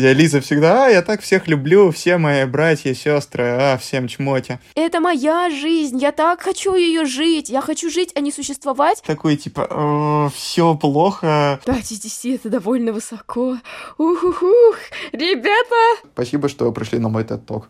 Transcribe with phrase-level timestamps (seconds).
[0.00, 4.58] где Лиза всегда, а, я так всех люблю, все мои братья, сестры, а, всем чмоти.
[4.74, 9.02] Это моя жизнь, я так хочу ее жить, я хочу жить, а не существовать.
[9.06, 11.60] Такой, типа, все плохо.
[11.66, 13.58] 5 из 10 это довольно высоко.
[13.98, 14.78] Ух-ух-ух,
[15.12, 16.08] ребята!
[16.14, 17.68] Спасибо, что пришли на мой TED-ток.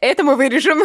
[0.00, 0.78] Это мы вырежем.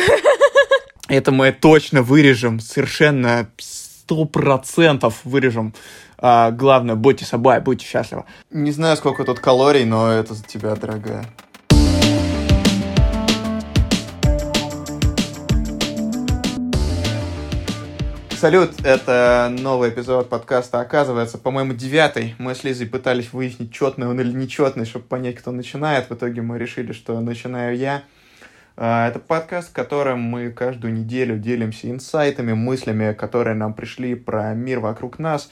[1.08, 5.76] Это мы точно вырежем, совершенно сто процентов вырежем.
[6.18, 8.26] А, главное, будьте собой, будьте счастливы.
[8.52, 11.26] Не знаю, сколько тут калорий, но это за тебя, дорогая.
[18.46, 22.36] Салют, это новый эпизод подкаста, оказывается, по-моему, девятый.
[22.38, 26.10] Мы с Лизой пытались выяснить, четный он или нечетный, чтобы понять, кто начинает.
[26.10, 28.04] В итоге мы решили, что начинаю я.
[28.78, 34.54] А, это подкаст, в котором мы каждую неделю делимся инсайтами, мыслями, которые нам пришли про
[34.54, 35.50] мир вокруг нас.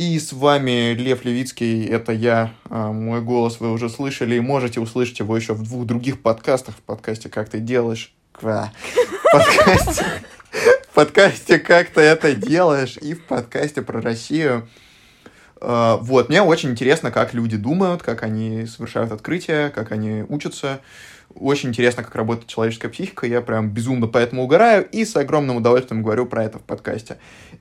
[0.00, 4.80] И с вами Лев Левицкий, это я, а, мой голос вы уже слышали, и можете
[4.80, 8.72] услышать его еще в двух других подкастах, в подкасте «Как ты делаешь», в
[9.30, 10.06] подкасте,
[10.88, 14.66] в подкасте «Как ты это делаешь» и в подкасте про Россию.
[15.60, 20.80] А, вот, мне очень интересно, как люди думают, как они совершают открытия, как они учатся,
[21.34, 26.02] очень интересно, как работает человеческая психика, я прям безумно поэтому угораю и с огромным удовольствием
[26.02, 27.18] говорю про это в подкасте.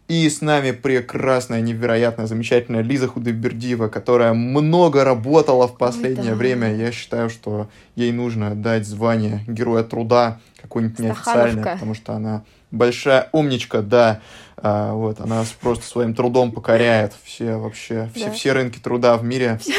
[0.10, 6.36] И с нами прекрасная, невероятная, замечательная Лиза Худайбердиева, которая много работала в последнее Ой, да.
[6.36, 6.76] время.
[6.76, 13.30] Я считаю, что ей нужно дать звание Героя Труда, какое-нибудь неофициальное, потому что она большая
[13.32, 14.22] умничка, да.
[14.62, 18.32] А, вот, она просто своим трудом покоряет все вообще, все, да.
[18.32, 19.60] все рынки труда в мире.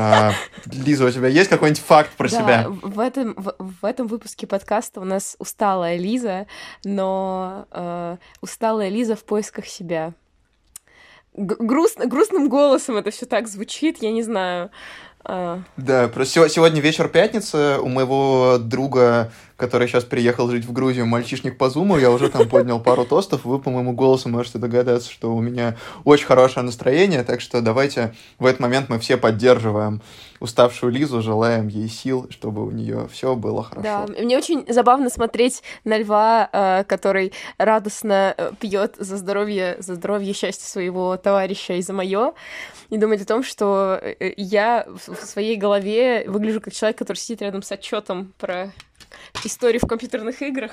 [0.00, 0.32] А,
[0.66, 2.66] Лиза, у тебя есть какой-нибудь факт про да, себя?
[2.68, 6.46] В этом, в, в этом выпуске подкаста у нас усталая Лиза,
[6.84, 10.12] но э, усталая Лиза в поисках себя.
[11.34, 14.70] Грустно, грустным голосом это все так звучит, я не знаю.
[15.24, 15.62] А...
[15.76, 21.58] Да, просто сегодня вечер пятницы у моего друга который сейчас приехал жить в Грузию, мальчишник
[21.58, 25.34] по зуму, я уже там поднял пару тостов, вы по моему голосу можете догадаться, что
[25.34, 30.00] у меня очень хорошее настроение, так что давайте в этот момент мы все поддерживаем
[30.38, 33.82] уставшую Лизу, желаем ей сил, чтобы у нее все было хорошо.
[33.82, 39.96] Да, мне очень забавно смотреть на льва, э, который радостно э, пьет за здоровье, за
[39.96, 42.34] здоровье счастье своего товарища и за мое,
[42.90, 47.42] и думать о том, что э, я в своей голове выгляжу как человек, который сидит
[47.42, 48.70] рядом с отчетом про
[49.44, 50.72] истории в компьютерных играх.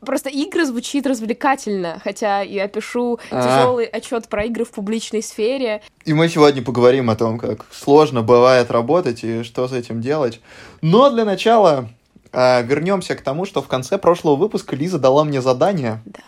[0.00, 3.42] Просто игры звучит развлекательно, хотя я пишу а.
[3.42, 5.82] тяжелый отчет про игры в публичной сфере.
[6.04, 10.40] И мы сегодня поговорим о том, как сложно бывает работать и что с этим делать.
[10.82, 11.88] Но для начала
[12.32, 16.00] а, вернемся к тому, что в конце прошлого выпуска Лиза дала мне задание.
[16.04, 16.20] Да.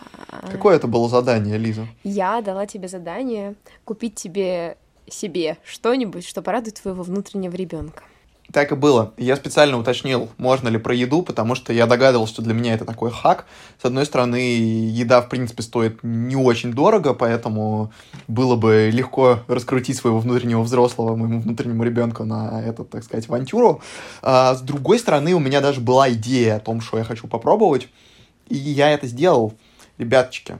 [0.51, 1.87] Какое это было задание, Лиза?
[2.03, 3.55] Я дала тебе задание
[3.85, 4.77] купить тебе
[5.07, 8.03] себе что-нибудь, что порадует твоего внутреннего ребенка.
[8.51, 9.13] Так и было.
[9.17, 12.83] Я специально уточнил, можно ли про еду, потому что я догадывался, что для меня это
[12.83, 13.45] такой хак.
[13.79, 17.91] С одной стороны, еда, в принципе, стоит не очень дорого, поэтому
[18.27, 23.81] было бы легко раскрутить своего внутреннего взрослого, моему внутреннему ребенку на эту, так сказать, авантюру.
[24.23, 27.87] А с другой стороны, у меня даже была идея о том, что я хочу попробовать,
[28.47, 29.53] и я это сделал,
[29.99, 30.57] ребяточки.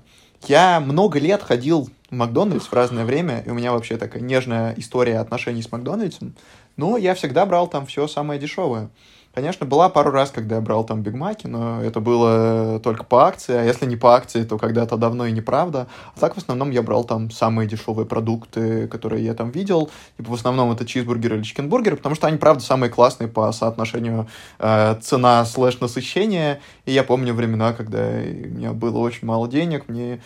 [0.47, 4.73] Я много лет ходил в Макдональдс в разное время, и у меня вообще такая нежная
[4.77, 6.33] история отношений с Макдональдсом.
[6.79, 8.89] Но я всегда брал там все самое дешевое.
[9.33, 13.53] Конечно, была пару раз, когда я брал там бигмаки, но это было только по акции,
[13.53, 15.87] а если не по акции, то когда-то давно и неправда.
[16.15, 19.89] А так в основном я брал там самые дешевые продукты, которые я там видел.
[20.15, 24.29] Типа в основном это чизбургеры или чикенбургеры, потому что они, правда, самые классные по соотношению
[24.57, 26.61] э, цена слэш насыщение.
[26.85, 30.21] И я помню времена, когда у меня было очень мало денег, мне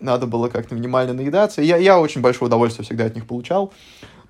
[0.00, 1.62] надо было как-то минимально наедаться.
[1.62, 3.72] И я, я очень большое удовольствие всегда от них получал.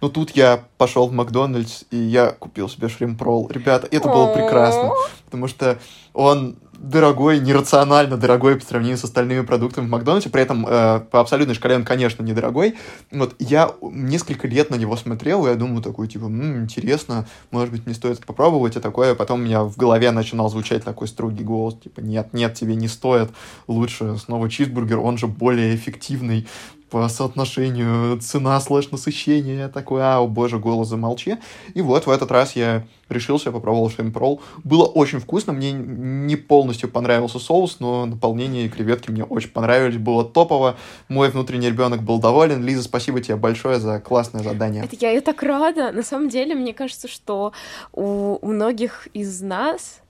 [0.07, 3.51] Но тут я пошел в Макдональдс, и я купил себе шримпрол.
[3.51, 4.93] Ребята, это было прекрасно,
[5.25, 5.81] потому что
[6.15, 11.19] он дорогой, нерационально дорогой по сравнению с остальными продуктами в Макдональдсе, при этом э, по
[11.19, 12.77] абсолютной шкале он, конечно, недорогой.
[13.11, 17.73] Вот я несколько лет на него смотрел, и я думаю такой, типа, м-м, интересно, может
[17.73, 21.43] быть, мне стоит попробовать, и такое, потом у меня в голове начинал звучать такой строгий
[21.43, 23.31] голос, типа, нет, нет, тебе не стоит,
[23.67, 26.47] лучше снова чизбургер, он же более эффективный,
[26.91, 29.57] по соотношению цена слэш насыщение.
[29.59, 31.37] Я такой, а, о боже, голос замолчи.
[31.75, 34.41] И вот в этот раз я решился, попробовал шримпрол.
[34.65, 39.99] Было очень вкусно, мне не полностью понравился соус, но наполнение и креветки мне очень понравились,
[39.99, 40.77] было топово.
[41.09, 42.63] Мой внутренний ребенок был доволен.
[42.63, 44.85] Лиза, спасибо тебе большое за классное задание.
[44.85, 45.93] Это я, я так рада.
[45.93, 47.53] На самом деле, мне кажется, что
[47.93, 50.01] у многих из нас,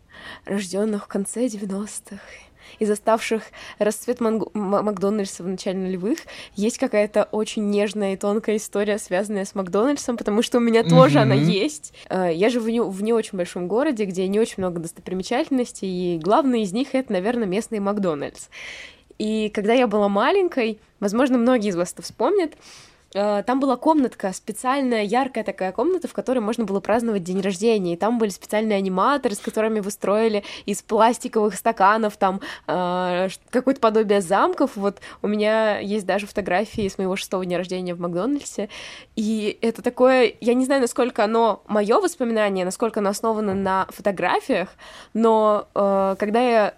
[0.45, 2.19] рожденных в конце 90-х
[2.79, 3.43] из оставших
[3.79, 4.55] расцвет Манг...
[4.55, 6.19] Макдональдса в начале нулевых
[6.55, 11.19] есть какая-то очень нежная и тонкая история, связанная с Макдональдсом, потому что у меня тоже
[11.19, 11.23] mm-hmm.
[11.23, 11.93] она есть.
[12.09, 15.89] Э, я живу в не, в не очень большом городе, где не очень много достопримечательностей,
[15.89, 18.49] и главный из них— это, наверное, местный Макдональдс.
[19.19, 22.53] И когда я была маленькой, возможно, многие из вас это вспомнят,
[23.17, 27.95] там была комнатка, специальная, яркая такая комната, в которой можно было праздновать день рождения.
[27.95, 33.81] И там были специальные аниматоры, с которыми вы строили из пластиковых стаканов там э, какое-то
[33.81, 34.77] подобие замков.
[34.77, 38.69] Вот у меня есть даже фотографии с моего шестого дня рождения в Макдональдсе.
[39.15, 44.69] И это такое, я не знаю, насколько оно мое воспоминание, насколько оно основано на фотографиях,
[45.15, 46.75] но э, когда я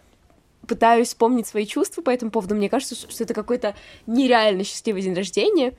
[0.69, 2.55] пытаюсь вспомнить свои чувства по этому поводу.
[2.55, 3.75] Мне кажется, что это какой-то
[4.07, 5.75] нереально счастливый день рождения.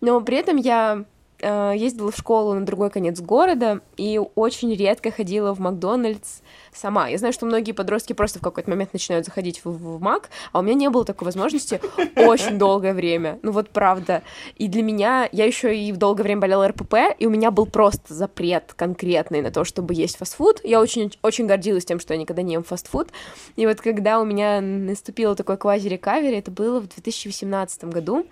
[0.00, 1.04] Но при этом я
[1.42, 6.40] ездила в школу на другой конец города и очень редко ходила в Макдональдс
[6.72, 7.08] сама.
[7.08, 10.60] Я знаю, что многие подростки просто в какой-то момент начинают заходить в, в Мак, а
[10.60, 11.80] у меня не было такой возможности
[12.16, 13.38] очень долгое время.
[13.42, 14.22] Ну вот правда.
[14.56, 18.14] И для меня, я еще и долгое время болела РПП, и у меня был просто
[18.14, 20.60] запрет конкретный на то, чтобы есть фастфуд.
[20.64, 23.08] Я очень, очень гордилась тем, что я никогда не ем фастфуд.
[23.56, 28.26] И вот когда у меня наступило такое квази-рекавери, это было в 2018 году,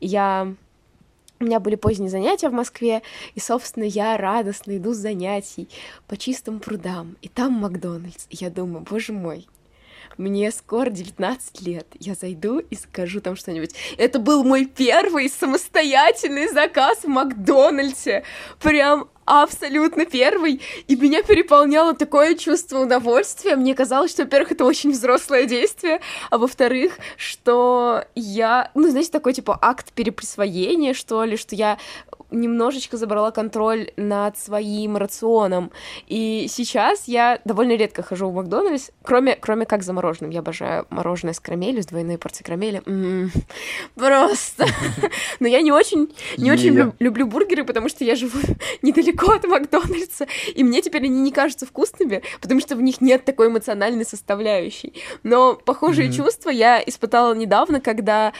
[0.00, 0.54] я
[1.40, 3.02] у меня были поздние занятия в Москве,
[3.34, 5.68] и, собственно, я радостно иду с занятий
[6.06, 8.26] по чистым прудам, и там Макдональдс.
[8.28, 9.48] И я думаю, боже мой,
[10.18, 13.74] мне скоро 19 лет, я зайду и скажу там что-нибудь.
[13.96, 18.24] Это был мой первый самостоятельный заказ в Макдональдсе.
[18.60, 23.56] Прям абсолютно первый, и меня переполняло такое чувство удовольствия.
[23.56, 26.00] Мне казалось, что, во-первых, это очень взрослое действие,
[26.30, 31.78] а во-вторых, что я, ну, знаете, такой, типа, акт переприсвоения, что ли, что я
[32.30, 35.70] немножечко забрала контроль над своим рационом.
[36.06, 40.30] И сейчас я довольно редко хожу в Макдональдс, кроме, кроме как за мороженым.
[40.30, 42.82] Я обожаю мороженое с карамелью, с двойной порцией карамели.
[42.86, 43.32] М-м-м.
[43.94, 44.66] Просто.
[45.40, 48.38] Но я не очень, не очень люблю бургеры, потому что я живу
[48.82, 53.24] недалеко от Макдональдса, и мне теперь они не кажутся вкусными, потому что в них нет
[53.24, 54.94] такой эмоциональной составляющей.
[55.22, 58.32] Но похожие чувства я испытала недавно, когда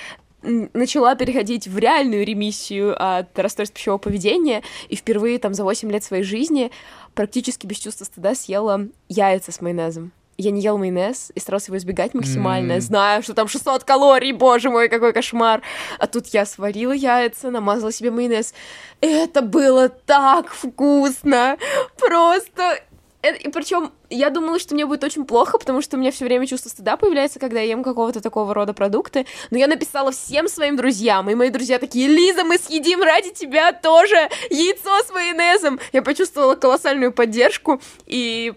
[0.43, 6.02] начала переходить в реальную ремиссию от расстройств пищевого поведения, и впервые там за 8 лет
[6.02, 6.70] своей жизни
[7.14, 10.12] практически без чувства стыда съела яйца с майонезом.
[10.40, 12.81] Я не ел майонез и старался его избегать максимально, mm.
[12.81, 15.62] зная, что там 600 калорий, боже мой, какой кошмар.
[15.98, 18.54] А тут я сварила яйца, намазала себе майонез.
[19.00, 21.56] Это было так вкусно!
[21.98, 22.81] Просто
[23.22, 26.46] и причем я думала, что мне будет очень плохо, потому что у меня все время
[26.46, 29.26] чувство стыда появляется, когда я ем какого-то такого рода продукты.
[29.50, 33.72] Но я написала всем своим друзьям, и мои друзья такие, Лиза, мы съедим ради тебя
[33.72, 34.16] тоже
[34.48, 35.78] яйцо с майонезом.
[35.92, 38.54] Я почувствовала колоссальную поддержку, и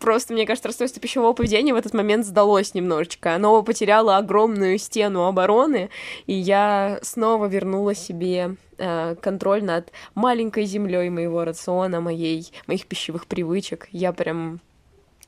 [0.00, 3.34] просто, мне кажется, расстройство пищевого поведения в этот момент сдалось немножечко.
[3.34, 5.90] Оно потеряло огромную стену обороны,
[6.26, 13.26] и я снова вернула себе э, контроль над маленькой землей моего рациона, моей, моих пищевых
[13.26, 13.88] привычек.
[13.90, 14.60] Я прям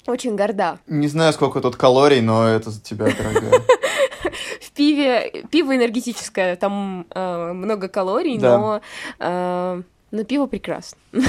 [0.07, 0.79] очень горда.
[0.87, 3.61] Не знаю, сколько тут калорий, но это за тебя, дорогая.
[4.61, 8.81] В пиве, пиво энергетическое, там э, много калорий, но,
[9.19, 10.99] э, но пиво прекрасно.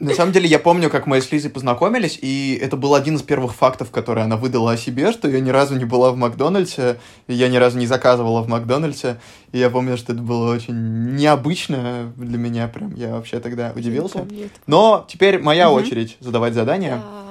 [0.00, 3.22] На самом деле, я помню, как мы с Лизой познакомились, и это был один из
[3.22, 6.98] первых фактов, которые она выдала о себе, что я ни разу не была в Макдональдсе,
[7.26, 9.20] и я ни разу не заказывала в Макдональдсе.
[9.52, 14.26] И я помню, что это было очень необычно для меня, прям я вообще тогда удивился.
[14.66, 15.80] Но теперь моя угу.
[15.80, 16.96] очередь задавать задания.
[16.96, 17.30] Да.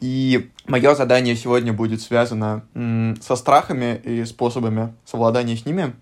[0.00, 2.64] И мое задание сегодня будет связано
[3.22, 5.94] со страхами и способами совладания с ними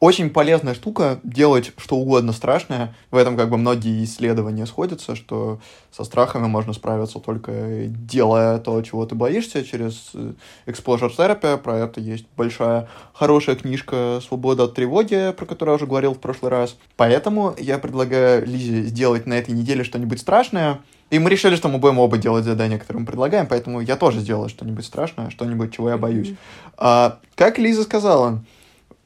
[0.00, 2.94] очень полезная штука делать что угодно страшное.
[3.10, 5.60] В этом как бы многие исследования сходятся, что
[5.92, 10.32] со страхами можно справиться только делая то, чего ты боишься, через э,
[10.66, 11.58] exposure therapy.
[11.58, 16.18] Про это есть большая хорошая книжка «Свобода от тревоги», про которую я уже говорил в
[16.18, 16.76] прошлый раз.
[16.96, 20.80] Поэтому я предлагаю Лизе сделать на этой неделе что-нибудь страшное,
[21.10, 24.20] и мы решили, что мы будем оба делать задания, которые мы предлагаем, поэтому я тоже
[24.20, 26.28] сделаю что-нибудь страшное, что-нибудь, чего я боюсь.
[26.28, 26.74] Mm-hmm.
[26.78, 28.42] А, как Лиза сказала,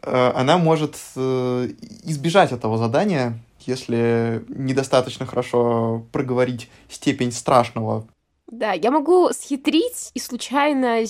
[0.06, 1.68] она может э,
[2.02, 8.06] избежать этого задания, если недостаточно хорошо проговорить степень страшного.
[8.46, 11.02] Да, я могу схитрить и случайно...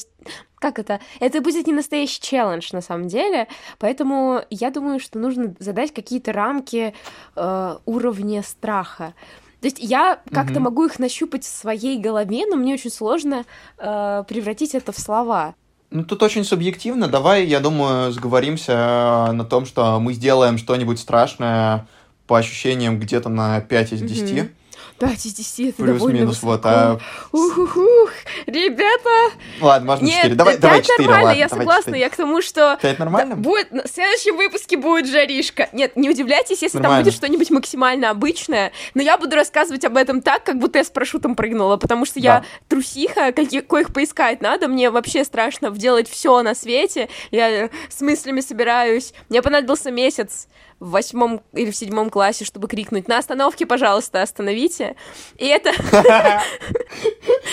[0.56, 1.00] Как это?
[1.20, 3.48] Это будет не настоящий челлендж, на самом деле.
[3.78, 6.94] Поэтому я думаю, что нужно задать какие-то рамки
[7.36, 9.12] э, уровня страха.
[9.60, 10.60] То есть я как-то mm-hmm.
[10.60, 13.44] могу их нащупать в своей голове, но мне очень сложно
[13.78, 15.54] э, превратить это в слова.
[15.94, 17.06] Ну, тут очень субъективно.
[17.06, 21.86] Давай, я думаю, сговоримся э, на том, что мы сделаем что-нибудь страшное
[22.26, 24.22] по ощущениям где-то на 5 из 10.
[24.22, 24.50] Mm-hmm.
[24.98, 26.98] 5 из 10 это Плюс-минус вот, а...
[27.32, 28.10] Ух-ух-ух.
[28.46, 30.34] Ребята, Ладно, можно нет, 4.
[30.36, 31.38] Давай, пять давай 4, нормально, ладно.
[31.38, 32.00] я давай согласна, 4.
[32.00, 32.78] я к тому, что...
[32.80, 33.34] 5 нормально?
[33.34, 35.68] Да, будет, в следующем выпуске будет жаришка.
[35.72, 37.04] Нет, не удивляйтесь, если там Нормально.
[37.04, 40.90] будет что-нибудь максимально обычное, но я буду рассказывать об этом так, как будто я с
[40.90, 42.44] парашютом прыгнула, потому что я Да.
[42.68, 48.40] трусиха, каких, коих поискать надо, мне вообще страшно вделать все на свете, я с мыслями
[48.40, 49.12] собираюсь.
[49.28, 50.46] Мне понадобился месяц
[50.80, 54.96] в восьмом или в седьмом классе, чтобы крикнуть «На остановке, пожалуйста, остановите!»
[55.36, 55.70] И это,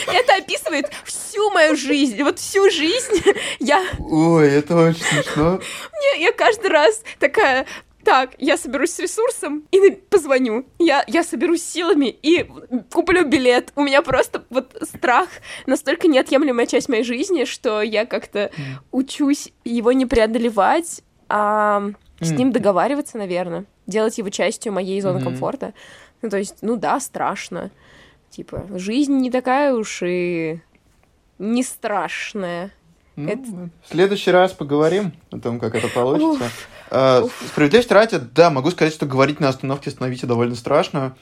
[0.07, 3.23] это описывает всю мою жизнь, вот всю жизнь
[3.59, 5.59] я Ой, это очень смешно.
[6.17, 7.65] я, каждый раз такая,
[8.03, 10.65] так, я соберусь с ресурсом и позвоню.
[10.79, 12.49] Я, я соберусь силами и
[12.91, 13.71] куплю билет.
[13.75, 15.27] У меня просто вот страх
[15.65, 18.51] настолько неотъемлемая часть моей жизни, что я как-то
[18.91, 23.65] учусь его не преодолевать, а с ним договариваться, наверное.
[23.87, 25.25] Делать его частью моей зоны Мгм.
[25.29, 25.73] комфорта.
[26.21, 27.71] Ну, то есть, ну да, страшно.
[28.29, 30.61] Типа, жизнь не такая уж и
[31.39, 32.71] не страшная.
[33.15, 36.45] Ну, Это- В следующий раз поговорим о том, как это получится.
[36.45, 36.67] Уф.
[36.91, 37.43] А, Уф.
[37.47, 41.15] Справедливости ради, да, могу сказать, что говорить на остановке «Остановите» довольно страшно.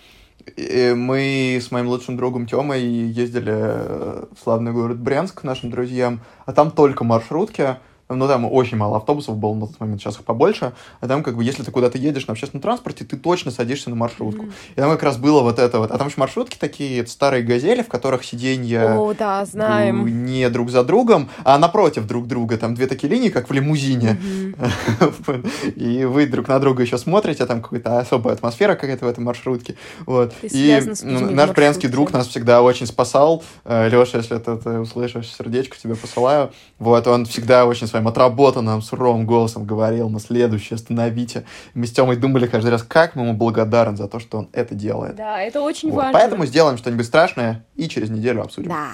[0.56, 5.70] И Мы с моим лучшим другом Тёмой ездили э, в славный город Брянск к нашим
[5.70, 7.77] друзьям, а там только маршрутки.
[8.12, 10.74] Ну, там очень мало автобусов было на тот момент, сейчас их побольше.
[11.00, 13.96] А там, как бы, если ты куда-то едешь на общественном транспорте, ты точно садишься на
[13.96, 14.44] маршрутку.
[14.44, 14.54] Мгм.
[14.72, 15.92] И там как раз было вот это вот.
[15.92, 20.25] А там же маршрутки такие, старые газели, в которых сиденья О, да, знаем.
[20.25, 22.58] не друг за другом, а напротив друг друга.
[22.58, 24.20] Там две такие линии, как в лимузине.
[24.20, 25.46] Мгм.
[25.75, 29.75] И вы друг на друга еще смотрите, там какая-то особая атмосфера какая-то в этой маршрутке.
[30.08, 30.34] Вот.
[30.42, 33.44] Ты И с ну, наш брянский друг нас всегда очень спасал.
[33.66, 36.51] Леша, если ты это услышишь, сердечко тебе посылаю.
[36.80, 41.44] Вот, он всегда очень своим отработанным, суровым голосом говорил, на следующее остановите.
[41.74, 44.74] Мы с Тёмой думали каждый раз, как мы ему благодарны за то, что он это
[44.74, 45.15] делает.
[45.15, 45.98] Да, это очень Вот.
[45.98, 46.13] важно.
[46.13, 48.70] Поэтому сделаем что-нибудь страшное и через неделю обсудим.
[48.70, 48.91] Да.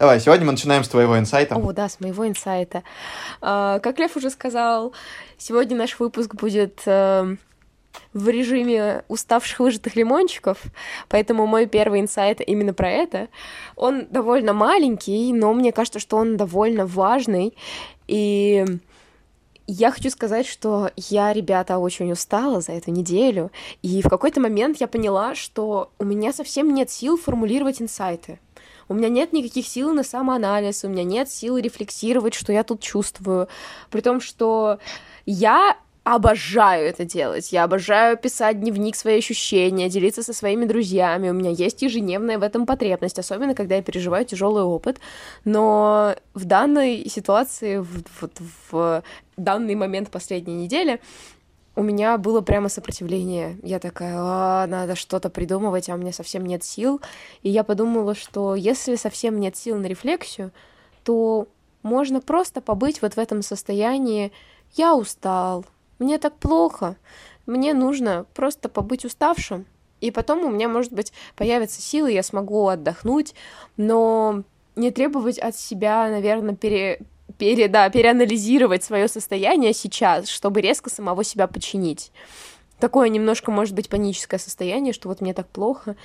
[0.00, 1.54] Давай, сегодня мы начинаем с твоего инсайта.
[1.54, 2.82] О, да, с моего инсайта.
[3.40, 4.92] А, как Лев уже сказал,
[5.38, 7.36] сегодня наш выпуск будет э,
[8.12, 10.58] в режиме уставших выжатых лимончиков,
[11.08, 13.28] поэтому мой первый инсайт именно про это.
[13.76, 17.56] Он довольно маленький, но мне кажется, что он довольно важный,
[18.06, 18.64] и
[19.66, 23.50] я хочу сказать, что я, ребята, очень устала за эту неделю,
[23.82, 28.38] и в какой-то момент я поняла, что у меня совсем нет сил формулировать инсайты.
[28.88, 32.80] У меня нет никаких сил на самоанализ, у меня нет сил рефлексировать, что я тут
[32.80, 33.48] чувствую.
[33.90, 34.78] При том, что
[35.24, 37.50] я обожаю это делать.
[37.50, 41.30] Я обожаю писать дневник свои ощущения, делиться со своими друзьями.
[41.30, 45.00] У меня есть ежедневная в этом потребность, особенно когда я переживаю тяжелый опыт.
[45.44, 48.32] Но в данной ситуации, в, вот
[48.70, 49.02] в
[49.38, 51.00] данный момент последней недели,
[51.74, 53.56] у меня было прямо сопротивление.
[53.62, 57.00] Я такая, «А, надо что-то придумывать, а у меня совсем нет сил.
[57.42, 60.52] И я подумала, что если совсем нет сил на рефлексию,
[61.02, 61.48] то
[61.82, 64.32] можно просто побыть вот в этом состоянии
[64.74, 65.64] «я устал»,
[65.98, 66.96] «мне так плохо»,
[67.46, 69.66] «мне нужно просто побыть уставшим».
[70.00, 73.34] И потом у меня, может быть, появятся силы, я смогу отдохнуть,
[73.76, 74.42] но
[74.76, 77.00] не требовать от себя, наверное, пере,
[77.38, 82.12] пере, да, переанализировать свое состояние сейчас, чтобы резко самого себя починить.
[82.80, 85.96] Такое немножко может быть паническое состояние, что вот мне так плохо,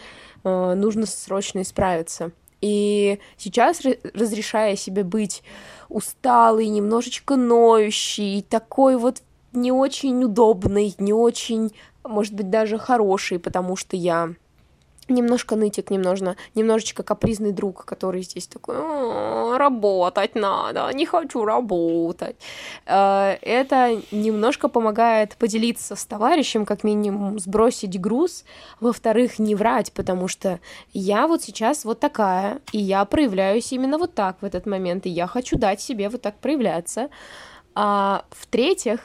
[0.43, 2.31] э, нужно срочно исправиться.
[2.62, 5.43] И сейчас, ра- разрешая себе быть
[5.88, 11.72] усталой, немножечко ноющей, такой вот не очень удобный, не очень,
[12.03, 14.34] может быть, даже хороший, потому что я
[15.10, 22.36] немножко нытик, немножко, немножечко капризный друг, который здесь такой, «О, работать надо, не хочу работать.
[22.86, 28.46] Э, Это немножко помогает поделиться с товарищем, как минимум сбросить груз,
[28.79, 30.60] во-вторых, не врать, потому что
[30.94, 35.10] я вот сейчас вот такая, и я проявляюсь именно вот так в этот момент, и
[35.10, 37.10] я хочу дать себе вот так проявляться.
[37.75, 39.00] А в-третьих,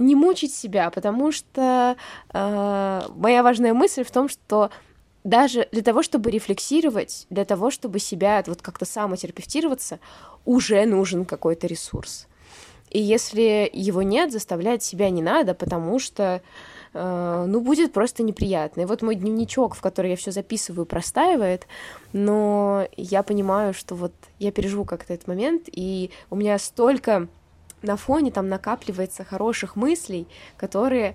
[0.00, 1.96] не мучить себя, потому что
[2.32, 4.70] э, моя важная мысль в том, что
[5.22, 10.00] даже для того, чтобы рефлексировать, для того, чтобы себя вот как-то самотерапевтироваться,
[10.44, 12.26] уже нужен какой-то ресурс.
[12.88, 16.42] И если его нет, заставлять себя не надо, потому что,
[16.92, 18.80] э, ну, будет просто неприятно.
[18.80, 21.66] И вот мой дневничок, в который я все записываю, простаивает,
[22.12, 27.28] но я понимаю, что вот я переживу как-то этот момент, и у меня столько
[27.82, 31.14] на фоне там накапливается хороших мыслей, которые,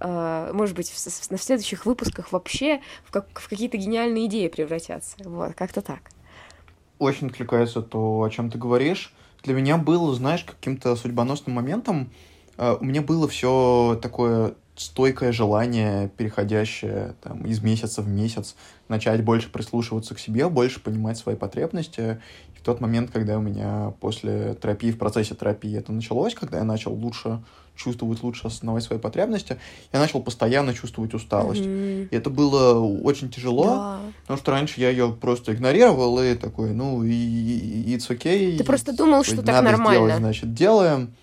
[0.00, 5.16] э, может быть, в, в следующих выпусках вообще в, как- в какие-то гениальные идеи превратятся.
[5.24, 6.10] Вот, как-то так.
[6.98, 9.12] Очень откликается то, о чем ты говоришь.
[9.42, 12.10] Для меня было, знаешь, каким-то судьбоносным моментом.
[12.56, 18.56] э, У меня было все такое стойкое желание, переходящее там, из месяца в месяц,
[18.88, 22.20] начать больше прислушиваться к себе, больше понимать свои потребности.
[22.64, 26.94] Тот момент, когда у меня после терапии, в процессе терапии это началось, когда я начал
[26.94, 27.42] лучше
[27.76, 29.58] чувствовать, лучше осознавать свои потребности,
[29.92, 31.60] я начал постоянно чувствовать усталость.
[31.60, 32.08] Mm-hmm.
[32.10, 34.00] И это было очень тяжело, да.
[34.22, 38.56] потому что раньше я ее просто игнорировал и такой, ну, и, и it's okay.
[38.56, 40.06] Ты просто думал, что так нормально.
[40.06, 41.14] Сделать, значит, делаем.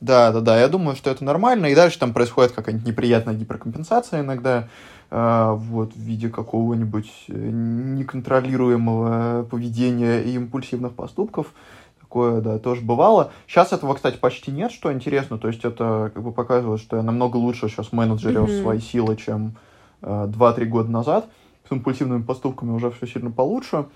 [0.00, 4.20] Да, да, да, я думаю, что это нормально, и дальше там происходит какая-нибудь неприятная гиперкомпенсация
[4.20, 4.68] иногда,
[5.10, 11.52] вот, в виде какого-нибудь э, неконтролируемого поведения и импульсивных поступков,
[12.00, 13.32] такое, да, тоже бывало.
[13.46, 17.02] Сейчас этого, кстати, почти нет, что интересно, то есть это как бы показывает, что я
[17.02, 18.62] намного лучше сейчас менеджерил mm-hmm.
[18.62, 19.56] свои силы, чем
[20.02, 21.26] э, 2-3 года назад,
[21.68, 23.86] с импульсивными поступками уже все сильно получше,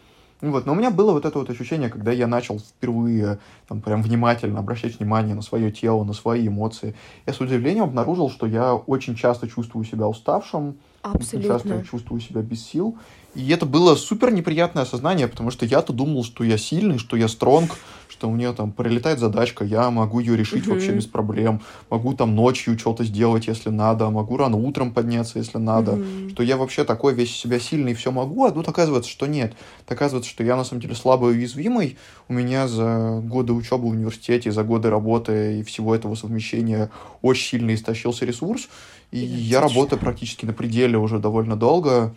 [0.43, 0.67] вот.
[0.67, 3.39] Но у меня было вот это вот ощущение, когда я начал впервые
[3.69, 6.97] там, прям внимательно обращать внимание на свое тело, на свои эмоции.
[7.27, 11.39] Я с удивлением обнаружил, что я очень часто чувствую себя уставшим, Абсолютно.
[11.57, 12.97] очень часто чувствую себя без сил.
[13.35, 17.29] И это было супер неприятное осознание, потому что я-то думал, что я сильный, что я
[17.29, 17.77] стронг,
[18.09, 20.75] что у нее там прилетает задачка, я могу ее решить угу.
[20.75, 25.59] вообще без проблем, могу там ночью что-то сделать, если надо, могу рано утром подняться, если
[25.59, 26.31] надо, угу.
[26.31, 29.55] что я вообще такой весь себя сильный, все могу, а тут оказывается, что нет.
[29.89, 31.97] Оказывается, что я на самом деле слабый и уязвимый,
[32.29, 36.91] у меня за годы учебы в университете, за годы работы и всего этого совмещения
[37.23, 38.69] очень сильно истощился ресурс,
[39.13, 42.15] и я работаю практически на пределе уже довольно долго.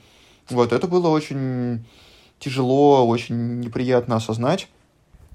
[0.49, 1.85] Вот, это было очень
[2.39, 4.69] тяжело, очень неприятно осознать.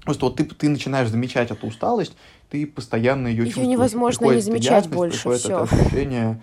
[0.05, 2.17] Просто вот ты, ты начинаешь замечать эту усталость,
[2.49, 3.67] ты постоянно ее, ее чувствуешь.
[3.67, 5.49] Ее невозможно приходит не замечать больше, все.
[5.49, 6.43] Это ощущение.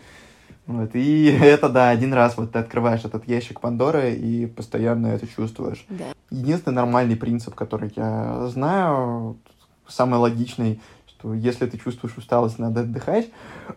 [0.68, 5.28] Вот, и это, да, один раз вот ты открываешь этот ящик Пандоры и постоянно это
[5.28, 5.86] чувствуешь.
[5.90, 6.14] Да.
[6.30, 9.38] Единственный нормальный принцип, который я знаю,
[9.88, 13.30] самый логичный, что если ты чувствуешь усталость, надо отдыхать,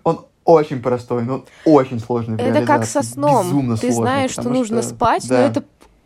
[0.04, 3.47] он очень простой, но очень сложный Это как со сном.
[3.47, 4.90] Безумно ты сложный, знаешь, что нужно что...
[4.95, 5.38] спать, да.
[5.38, 5.64] но это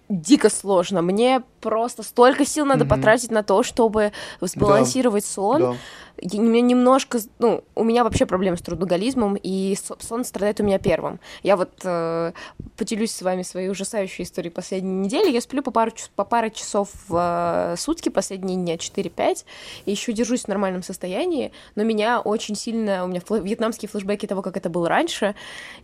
[0.09, 1.03] дико сложно.
[1.03, 2.89] Мне просто столько сил надо mm-hmm.
[2.89, 5.31] потратить на то, чтобы сбалансировать да.
[5.31, 5.61] сон.
[5.61, 5.75] Да.
[6.21, 11.19] Я, немножко, ну, у меня вообще проблемы с трудоголизмом, и сон страдает у меня первым.
[11.43, 12.33] Я вот э,
[12.77, 15.31] поделюсь с вами своей ужасающей историей последней недели.
[15.31, 19.45] Я сплю по пару, по пару часов в э, сутки, последние дня 4-5,
[19.87, 24.27] и еще держусь в нормальном состоянии, но меня очень сильно, у меня флэ, вьетнамские флешбеки
[24.27, 25.35] того, как это было раньше,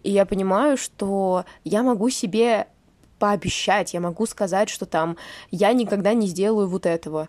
[0.05, 2.69] и я понимаю, что я могу себе
[3.21, 5.17] пообещать, я могу сказать, что там
[5.53, 7.29] я никогда не сделаю вот этого.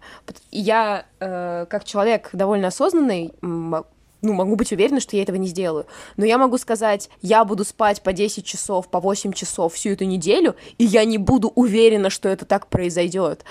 [0.49, 5.86] Я, э, как человек довольно осознанный, ну, могу быть уверена, что я этого не сделаю.
[6.15, 10.06] Но я могу сказать, я буду спать по 10 часов, по 8 часов всю эту
[10.06, 13.43] неделю, и я не буду уверена, что это так произойдет.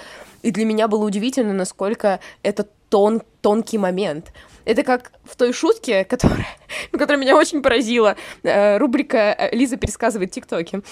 [0.42, 4.32] И для меня было удивительно, насколько это тон, тонкий момент.
[4.64, 6.46] Это как в той шутке, которая,
[6.92, 8.16] которая меня очень поразила.
[8.42, 10.82] Э, рубрика э, «Лиза пересказывает тиктоки».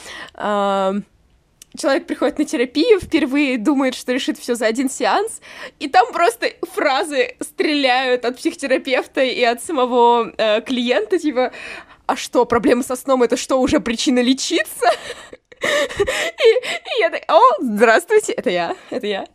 [1.76, 5.40] Человек приходит на терапию, впервые думает, что решит все за один сеанс,
[5.78, 11.52] и там просто фразы стреляют от психотерапевта и от самого э, клиента, типа,
[12.07, 14.90] а что, проблемы со сном, это что, уже причина лечиться?
[15.61, 19.26] И, и я так, о, здравствуйте, это я, это я.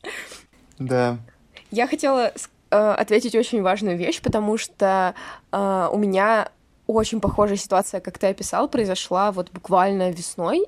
[0.80, 1.18] Да.
[1.70, 2.32] Я хотела
[2.72, 5.16] э, ответить очень важную вещь, потому что
[5.52, 6.50] э, у меня
[6.88, 10.66] очень похожая ситуация, как ты описал, произошла вот буквально весной.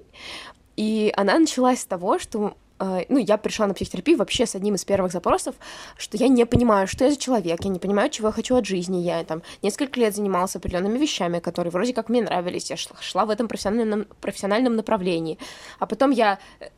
[0.76, 4.76] И она началась с того, что э, ну, я пришла на психотерапию вообще с одним
[4.76, 5.56] из первых запросов,
[5.98, 8.66] что я не понимаю, что я за человек, я не понимаю, чего я хочу от
[8.66, 8.98] жизни.
[8.98, 13.26] Я там несколько лет занималась определенными вещами, которые вроде как мне нравились, я шла, шла
[13.26, 15.38] в этом профессиональном, профессиональном направлении.
[15.80, 16.70] А потом я э,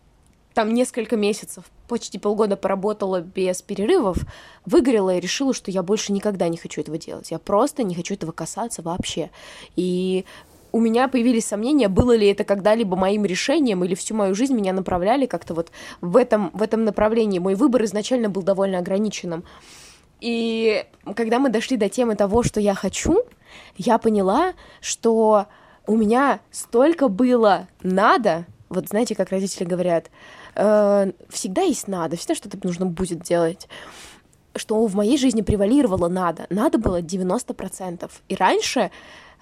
[0.57, 4.17] там несколько месяцев, почти полгода поработала без перерывов,
[4.65, 7.29] выгорела и решила, что я больше никогда не хочу этого делать.
[7.29, 9.29] Я просто не хочу этого касаться вообще.
[9.75, 10.25] И
[10.71, 14.73] у меня появились сомнения, было ли это когда-либо моим решением, или всю мою жизнь меня
[14.73, 17.39] направляли как-то вот в этом, в этом направлении.
[17.39, 19.43] Мой выбор изначально был довольно ограниченным.
[20.19, 23.23] И когда мы дошли до темы того, что я хочу,
[23.77, 25.45] я поняла, что
[25.85, 30.09] у меня столько было надо, вот знаете, как родители говорят,
[30.55, 33.67] э, всегда есть надо, всегда что-то нужно будет делать
[34.57, 36.47] что в моей жизни превалировало надо.
[36.49, 38.09] Надо было 90%.
[38.29, 38.91] И раньше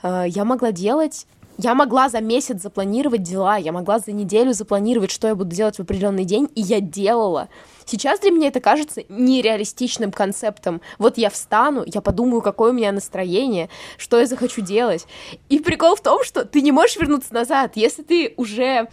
[0.05, 5.09] Э, я могла делать я могла за месяц запланировать дела, я могла за неделю запланировать,
[5.09, 7.47] что я буду делать в определенный день, и я делала.
[7.85, 10.81] Сейчас для меня это кажется нереалистичным концептом.
[10.97, 15.07] Вот я встану, я подумаю, какое у меня настроение, что я захочу делать.
[15.47, 17.71] И прикол в том, что ты не можешь вернуться назад.
[17.75, 18.89] Если ты уже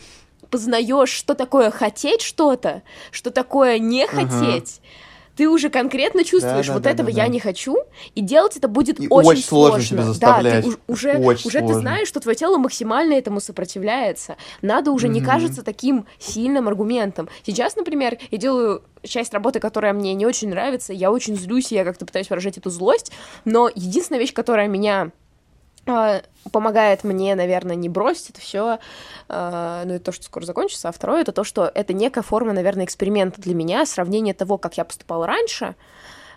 [0.48, 6.72] познаешь, что такое хотеть что-то, что такое не хотеть, uh-huh ты уже конкретно чувствуешь, да,
[6.72, 7.76] да, вот да, этого да, я не хочу,
[8.14, 9.80] и делать это будет и очень, очень сложно.
[9.80, 10.64] сложно себя заставлять.
[10.64, 14.36] Да, ты уже, очень уже ты знаешь, что твое тело максимально этому сопротивляется.
[14.60, 15.10] Надо уже mm-hmm.
[15.10, 17.28] не кажется таким сильным аргументом.
[17.44, 21.84] Сейчас, например, я делаю часть работы, которая мне не очень нравится, я очень злюсь, я
[21.84, 23.12] как-то пытаюсь выражать эту злость,
[23.44, 25.10] но единственная вещь, которая меня
[25.84, 28.78] помогает мне, наверное, не бросить это все,
[29.28, 32.52] а, ну, это то, что скоро закончится, а второе, это то, что это некая форма,
[32.52, 35.74] наверное, эксперимента для меня, сравнение того, как я поступала раньше,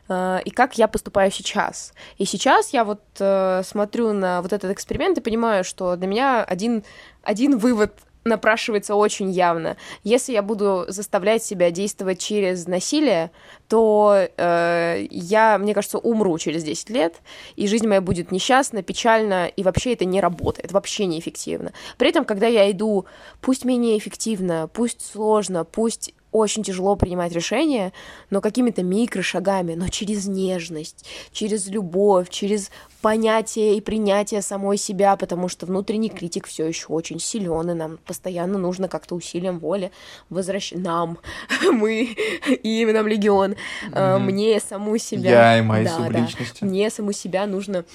[0.07, 1.93] а, и как я поступаю сейчас.
[2.17, 6.43] И сейчас я вот э, смотрю на вот этот эксперимент и понимаю, что для меня
[6.43, 6.83] один,
[7.23, 7.93] один вывод
[8.25, 9.77] напрашивается очень явно.
[10.03, 13.29] Если я буду заставлять себя действовать через насилие,
[13.67, 17.21] то э, я, мне кажется, умру через 10 лет,
[17.55, 21.71] и жизнь моя будет несчастна, печальна, и вообще это не работает, вообще неэффективно.
[21.99, 23.05] При этом, когда я иду,
[23.41, 27.93] пусть менее эффективно, пусть сложно, пусть очень тяжело принимать решения,
[28.29, 32.71] но какими-то микрошагами, но через нежность, через любовь, через
[33.01, 37.97] понятие и принятие самой себя, потому что внутренний критик все еще очень силен, и нам
[38.05, 39.91] постоянно нужно как-то усилием воли
[40.29, 41.19] возвращать нам,
[41.71, 43.55] мы и нам легион,
[43.91, 44.19] mm-hmm.
[44.19, 45.29] мне саму себя...
[45.29, 46.57] Я и мои да, субличности.
[46.61, 47.85] Да, мне саму себя нужно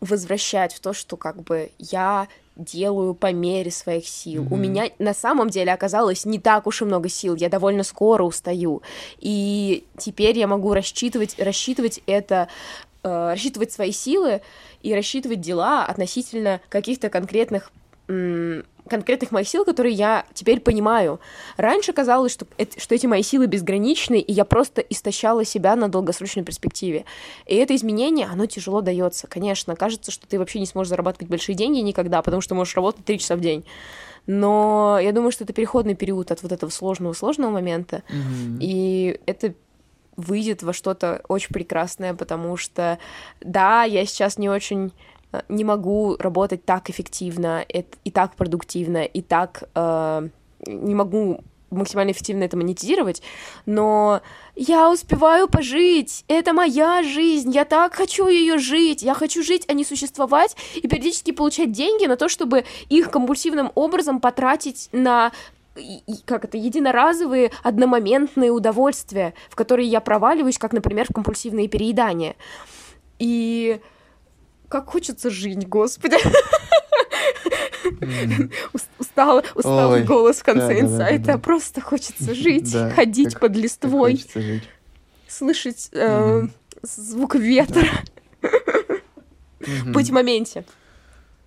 [0.00, 2.28] возвращать в то, что как бы я
[2.60, 4.44] делаю по мере своих сил.
[4.44, 4.54] Mm-hmm.
[4.54, 8.22] У меня на самом деле оказалось не так уж и много сил, я довольно скоро
[8.22, 8.82] устаю.
[9.18, 12.48] И теперь я могу рассчитывать, рассчитывать это,
[13.02, 14.42] э, рассчитывать свои силы
[14.82, 17.72] и рассчитывать дела относительно каких-то конкретных
[18.90, 21.20] конкретных моих сил, которые я теперь понимаю.
[21.56, 26.42] Раньше казалось, что, что эти мои силы безграничны, и я просто истощала себя на долгосрочной
[26.42, 27.04] перспективе.
[27.46, 29.26] И это изменение, оно тяжело дается.
[29.26, 33.04] Конечно, кажется, что ты вообще не сможешь зарабатывать большие деньги никогда, потому что можешь работать
[33.04, 33.64] три часа в день.
[34.26, 38.02] Но я думаю, что это переходный период от вот этого сложного-сложного момента.
[38.08, 38.58] Mm-hmm.
[38.60, 39.54] И это
[40.16, 42.98] выйдет во что-то очень прекрасное, потому что,
[43.40, 44.92] да, я сейчас не очень
[45.48, 50.28] не могу работать так эффективно и так продуктивно, и так э,
[50.66, 51.40] не могу
[51.70, 53.22] максимально эффективно это монетизировать,
[53.64, 54.22] но
[54.56, 59.72] я успеваю пожить, это моя жизнь, я так хочу ее жить, я хочу жить, а
[59.72, 65.32] не существовать, и периодически получать деньги на то, чтобы их компульсивным образом потратить на
[66.26, 72.34] как это, единоразовые, одномоментные удовольствия, в которые я проваливаюсь, как, например, в компульсивные переедания.
[73.20, 73.80] И
[74.70, 76.16] как хочется жить, господи.
[78.98, 81.36] Устал, усталый голос в конце инсайта.
[81.38, 84.24] Просто хочется жить, ходить под листвой,
[85.26, 86.46] слышать э,
[86.82, 87.88] звук ветра,
[89.86, 90.64] быть в моменте.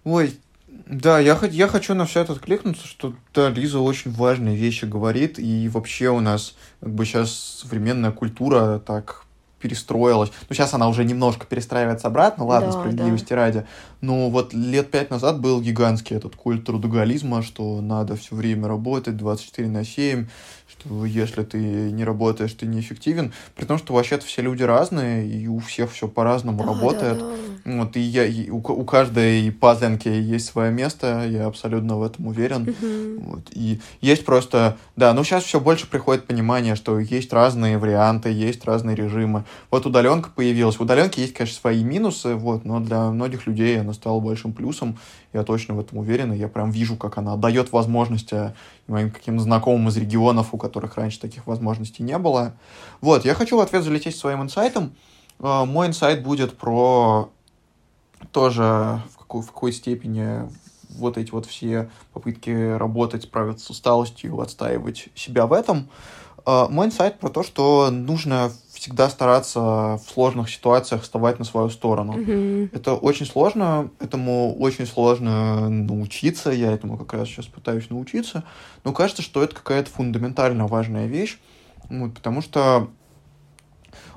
[0.03, 4.83] Ой, да, я, я хочу на все это откликнуться, что да, Лиза очень важные вещи
[4.83, 9.23] говорит, и вообще у нас как бы сейчас современная культура так
[9.63, 10.31] перестроилась.
[10.49, 13.35] Ну, сейчас она уже немножко перестраивается обратно, ладно, да, справедливости да.
[13.37, 13.65] ради.
[14.01, 19.15] Но вот лет пять назад был гигантский этот культ трудоголизма, что надо все время работать
[19.15, 20.27] 24 на 7,
[20.85, 23.33] что если ты не работаешь, ты неэффективен.
[23.55, 27.19] При том, что вообще-то все люди разные, и у всех все по-разному да, работает.
[27.19, 27.29] Да,
[27.65, 27.71] да.
[27.77, 32.27] Вот, и, я, и у, у каждой пазлинки есть свое место, я абсолютно в этом
[32.27, 32.63] уверен.
[32.63, 33.29] Угу.
[33.29, 38.31] Вот, и есть просто, да, ну сейчас все больше приходит понимание, что есть разные варианты,
[38.31, 39.45] есть разные режимы.
[39.71, 40.77] Вот удаленка появилась.
[40.77, 44.97] В удаленке есть, конечно, свои минусы, вот, но для многих людей она стала большим плюсом.
[45.33, 48.53] Я точно в этом уверен, и я прям вижу, как она дает возможности
[48.87, 52.53] моим каким знакомым из регионов, у которых раньше таких возможностей не было.
[53.01, 54.93] Вот, я хочу в ответ залететь своим инсайтом.
[55.39, 57.31] А, мой инсайт будет про
[58.31, 60.49] тоже в какой, в какой степени
[60.89, 65.89] вот эти вот все попытки работать, справиться с усталостью, отстаивать себя в этом.
[66.45, 68.51] А, мой инсайт про то, что нужно
[68.83, 72.17] всегда стараться в сложных ситуациях вставать на свою сторону.
[72.17, 72.71] Mm-hmm.
[72.73, 78.43] Это очень сложно, этому очень сложно научиться, я этому как раз сейчас пытаюсь научиться,
[78.83, 81.39] но кажется, что это какая-то фундаментально важная вещь,
[81.89, 82.89] вот, потому что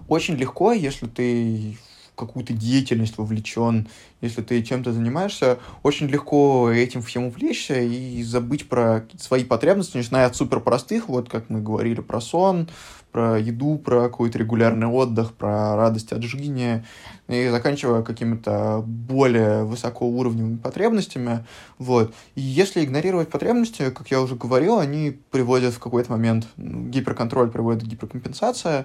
[0.08, 1.78] очень легко, если ты
[2.10, 3.86] в какую-то деятельность вовлечен,
[4.20, 10.26] если ты чем-то занимаешься, очень легко этим всем увлечься и забыть про свои потребности, начиная
[10.26, 12.68] от супер простых, вот как мы говорили про сон,
[13.16, 16.84] про еду, про какой-то регулярный отдых, про радость от жизни,
[17.28, 21.46] и заканчивая какими-то более высокоуровневыми потребностями.
[21.78, 22.12] Вот.
[22.34, 27.84] И если игнорировать потребности, как я уже говорил, они приводят в какой-то момент, гиперконтроль приводит
[27.84, 28.84] к гиперкомпенсации,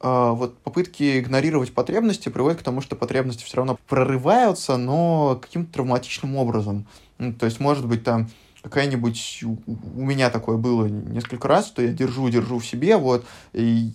[0.00, 5.74] а, вот попытки игнорировать потребности приводят к тому, что потребности все равно прорываются, но каким-то
[5.74, 6.86] травматичным образом.
[7.18, 8.30] Ну, то есть, может быть, там
[8.66, 9.44] какая-нибудь...
[9.44, 13.92] У меня такое было несколько раз, что я держу, держу в себе, вот, и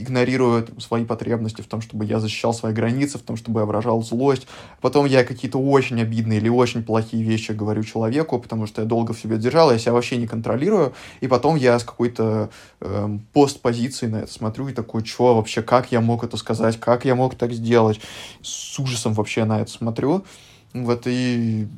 [0.00, 3.66] игнорирую там, свои потребности в том, чтобы я защищал свои границы, в том, чтобы я
[3.66, 4.46] выражал злость.
[4.80, 9.12] Потом я какие-то очень обидные или очень плохие вещи говорю человеку, потому что я долго
[9.12, 12.48] в себе держал, я себя вообще не контролирую, и потом я с какой-то
[12.80, 17.04] э, постпозиции на это смотрю и такой, что вообще, как я мог это сказать, как
[17.04, 18.00] я мог так сделать?
[18.40, 20.24] С ужасом вообще на это смотрю.
[20.72, 21.68] Вот, и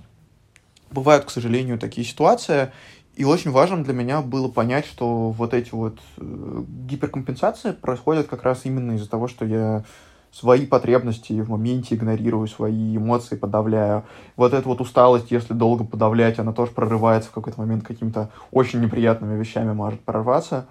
[0.90, 2.72] бывают, к сожалению, такие ситуации,
[3.16, 8.42] и очень важно для меня было понять, что вот эти вот э, гиперкомпенсации происходят как
[8.42, 9.84] раз именно из-за того, что я
[10.32, 14.04] свои потребности в моменте игнорирую, свои эмоции подавляю.
[14.36, 18.82] Вот эта вот усталость, если долго подавлять, она тоже прорывается в какой-то момент какими-то очень
[18.82, 20.66] неприятными вещами может прорваться.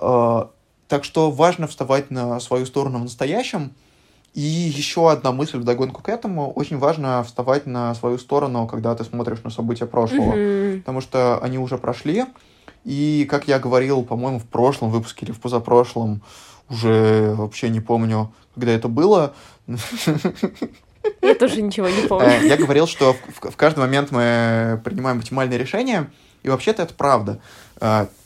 [0.00, 0.44] Э,
[0.86, 3.72] так что важно вставать на свою сторону в настоящем,
[4.34, 6.52] и еще одна мысль в догонку к этому.
[6.52, 10.34] Очень важно вставать на свою сторону, когда ты смотришь на события прошлого.
[10.34, 10.78] Mm-hmm.
[10.80, 12.24] Потому что они уже прошли.
[12.84, 16.22] И, как я говорил, по-моему, в прошлом выпуске или в позапрошлом,
[16.68, 19.34] уже вообще не помню, когда это было.
[21.22, 22.28] Я тоже ничего не помню.
[22.28, 26.10] Э, я говорил, что в, в каждый момент мы принимаем оптимальные решения,
[26.42, 27.40] и вообще-то это правда.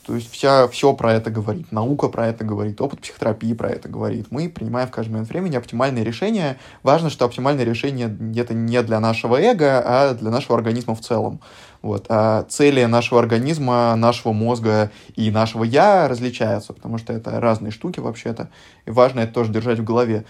[0.05, 3.89] То есть вся, все про это говорит, наука про это говорит, опыт психотерапии про это
[3.89, 4.27] говорит.
[4.29, 6.57] Мы принимаем в каждый момент времени оптимальные решения.
[6.83, 11.41] Важно, что оптимальное решение это не для нашего эго, а для нашего организма в целом.
[11.85, 12.07] Вот.
[12.09, 17.99] А цели нашего организма, нашего мозга и нашего «я» различаются, потому что это разные штуки
[17.99, 18.49] вообще-то.
[18.87, 20.25] И важно это тоже держать в голове.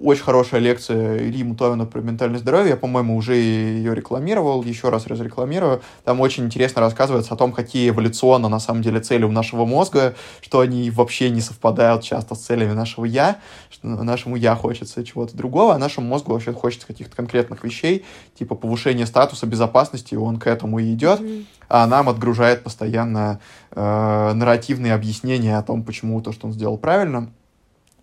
[0.00, 2.70] Очень хорошая лекция Ильи Мутавина про ментальное здоровье.
[2.70, 5.80] Я, по-моему, уже ее рекламировал, еще раз разрекламирую.
[6.04, 10.14] Там очень интересно рассказывается о том, какие эволюционно на самом деле цели у нашего мозга,
[10.40, 13.38] что они вообще не совпадают часто с целями нашего «я»,
[13.70, 18.04] что нашему «я» хочется чего-то другого, а нашему мозгу вообще хочется каких-то конкретных вещей,
[18.38, 21.46] типа повышения статуса безопасности, к этому и идет, mm-hmm.
[21.68, 27.30] а нам отгружает постоянно э, нарративные объяснения о том, почему то, что он сделал правильно.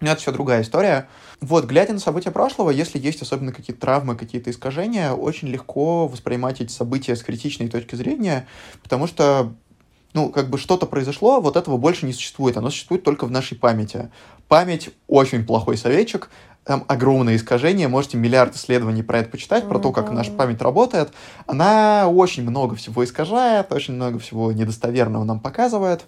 [0.01, 1.07] Но это все другая история.
[1.41, 6.59] Вот, глядя на события прошлого, если есть особенно какие-то травмы, какие-то искажения, очень легко воспринимать
[6.61, 8.47] эти события с критичной точки зрения,
[8.83, 9.53] потому что
[10.15, 12.55] ну, как бы что-то произошло, вот этого больше не существует.
[12.55, 14.09] Оно существует только в нашей памяти.
[14.47, 16.29] Память очень плохой советчик,
[16.65, 19.69] там огромное искажение, можете миллиард исследований про это почитать, mm-hmm.
[19.69, 21.12] про то, как наша память работает.
[21.45, 26.04] Она очень много всего искажает, очень много всего недостоверного нам показывает.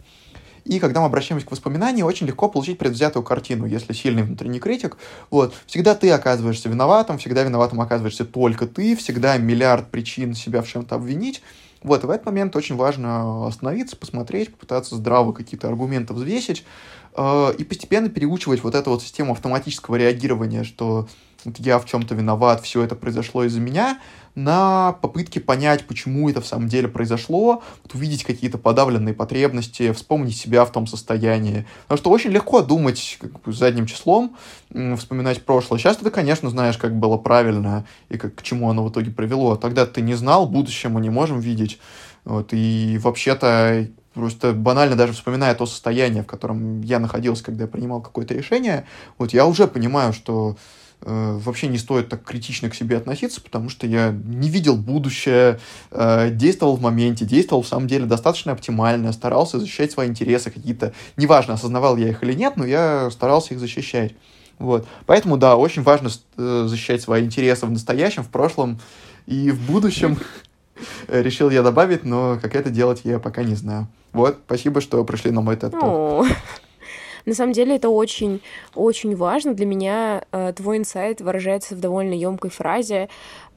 [0.65, 4.97] И когда мы обращаемся к воспоминаниям, очень легко получить предвзятую картину, если сильный внутренний критик.
[5.29, 5.53] Вот.
[5.65, 10.95] Всегда ты оказываешься виноватым, всегда виноватым оказываешься только ты, всегда миллиард причин себя в чем-то
[10.95, 11.41] обвинить.
[11.83, 16.65] Вот, и в этот момент очень важно остановиться, посмотреть, попытаться здраво какие-то аргументы взвесить,
[17.17, 21.07] и постепенно переучивать вот эту вот систему автоматического реагирования, что
[21.45, 23.99] вот я в чем-то виноват, все это произошло из-за меня,
[24.35, 30.37] на попытке понять, почему это в самом деле произошло, вот увидеть какие-то подавленные потребности, вспомнить
[30.37, 31.65] себя в том состоянии.
[31.83, 34.35] Потому что очень легко думать как бы, задним числом,
[34.69, 35.79] вспоминать прошлое.
[35.79, 39.55] Сейчас ты, конечно, знаешь, как было правильно и как, к чему оно в итоге привело.
[39.55, 41.79] Тогда ты не знал, будущее мы не можем видеть.
[42.23, 47.67] Вот, и вообще-то просто банально даже вспоминая то состояние, в котором я находился, когда я
[47.67, 48.85] принимал какое-то решение,
[49.17, 50.57] вот я уже понимаю, что
[51.01, 55.59] Э, вообще не стоит так критично к себе относиться, потому что я не видел будущее,
[55.91, 60.93] э, действовал в моменте, действовал в самом деле достаточно оптимально, старался защищать свои интересы какие-то,
[61.15, 64.15] неважно, осознавал я их или нет, но я старался их защищать.
[64.57, 64.87] Вот.
[65.05, 68.79] Поэтому, да, очень важно э, защищать свои интересы в настоящем, в прошлом
[69.27, 70.17] и в будущем.
[71.07, 73.87] Решил я добавить, но как это делать, я пока не знаю.
[74.13, 75.73] Вот, спасибо, что пришли на мой TED
[77.27, 79.53] на самом деле это очень-очень важно.
[79.53, 83.09] Для меня э, твой инсайт выражается в довольно емкой фразе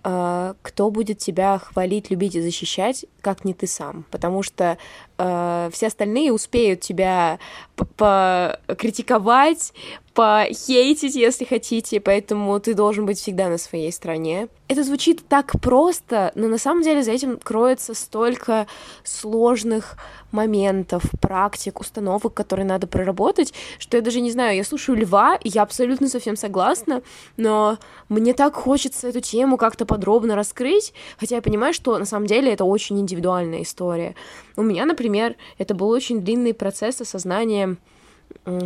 [0.03, 4.05] э, кто будет тебя хвалить, любить и защищать, как не ты сам.
[4.11, 4.77] Потому что
[5.19, 7.39] э, все остальные успеют тебя
[7.77, 9.73] покритиковать,
[10.21, 14.49] похейтить, если хотите, поэтому ты должен быть всегда на своей стороне.
[14.69, 18.67] Это звучит так просто, но на самом деле за этим кроется столько
[19.03, 19.97] сложных
[20.31, 25.49] моментов, практик, установок, которые надо проработать, что я даже не знаю, я слушаю Льва, и
[25.49, 27.01] я абсолютно совсем согласна,
[27.39, 27.79] но
[28.11, 32.53] мне так хочется эту тему как-то подробно раскрыть, хотя я понимаю, что на самом деле
[32.53, 34.15] это очень индивидуальная история.
[34.55, 37.79] У меня, например, это был очень длинный процесс осознания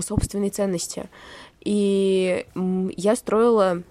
[0.01, 1.09] собственной ценности.
[1.61, 2.47] И
[2.97, 3.83] я строила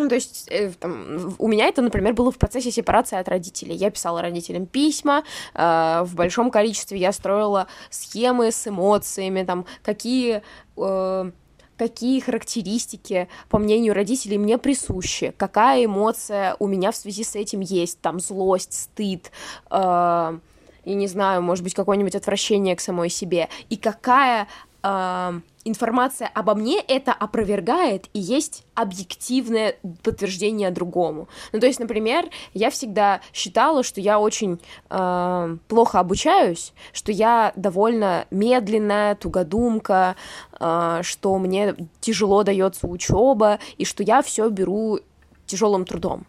[0.00, 3.74] ну, то есть, э, там, у меня это, например, было в процессе сепарации от родителей.
[3.74, 5.24] Я писала родителям письма,
[5.54, 10.42] э, в большом количестве я строила схемы с эмоциями, там, какие,
[10.78, 11.30] э,
[11.76, 17.60] какие характеристики, по мнению родителей, мне присущи, какая эмоция у меня в связи с этим
[17.60, 19.30] есть, там злость, стыд,
[19.70, 20.38] э,
[20.84, 24.48] я не знаю, может быть, какое-нибудь отвращение к самой себе, и какая
[24.82, 31.28] э, информация обо мне это опровергает, и есть объективное подтверждение другому.
[31.52, 37.52] Ну, то есть, например, я всегда считала, что я очень э, плохо обучаюсь, что я
[37.56, 40.16] довольно медленная, тугодумка,
[40.58, 45.00] э, что мне тяжело дается учеба, и что я все беру
[45.46, 46.26] тяжелым трудом.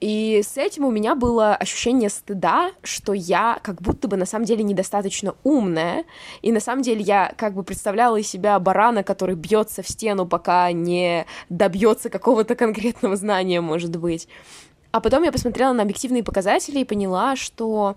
[0.00, 4.46] И с этим у меня было ощущение стыда, что я как будто бы на самом
[4.46, 6.04] деле недостаточно умная,
[6.40, 10.26] и на самом деле я как бы представляла из себя барана, который бьется в стену,
[10.26, 14.26] пока не добьется какого-то конкретного знания, может быть.
[14.90, 17.96] А потом я посмотрела на объективные показатели и поняла, что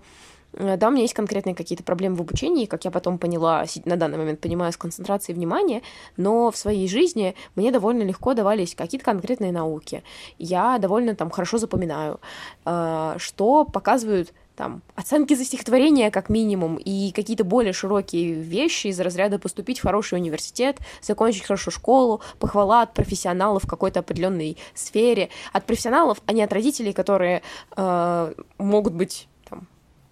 [0.58, 4.18] да, у меня есть конкретные какие-то проблемы в обучении, как я потом поняла, на данный
[4.18, 5.82] момент понимаю, с концентрацией внимания,
[6.16, 10.02] но в своей жизни мне довольно легко давались какие-то конкретные науки.
[10.38, 12.20] Я довольно там хорошо запоминаю,
[12.64, 19.00] э, что показывают там, оценки за стихотворение, как минимум, и какие-то более широкие вещи из
[19.00, 25.30] разряда поступить в хороший университет, закончить хорошо школу, похвала от профессионалов в какой-то определенной сфере,
[25.52, 27.42] от профессионалов, а не от родителей, которые
[27.76, 29.28] э, могут быть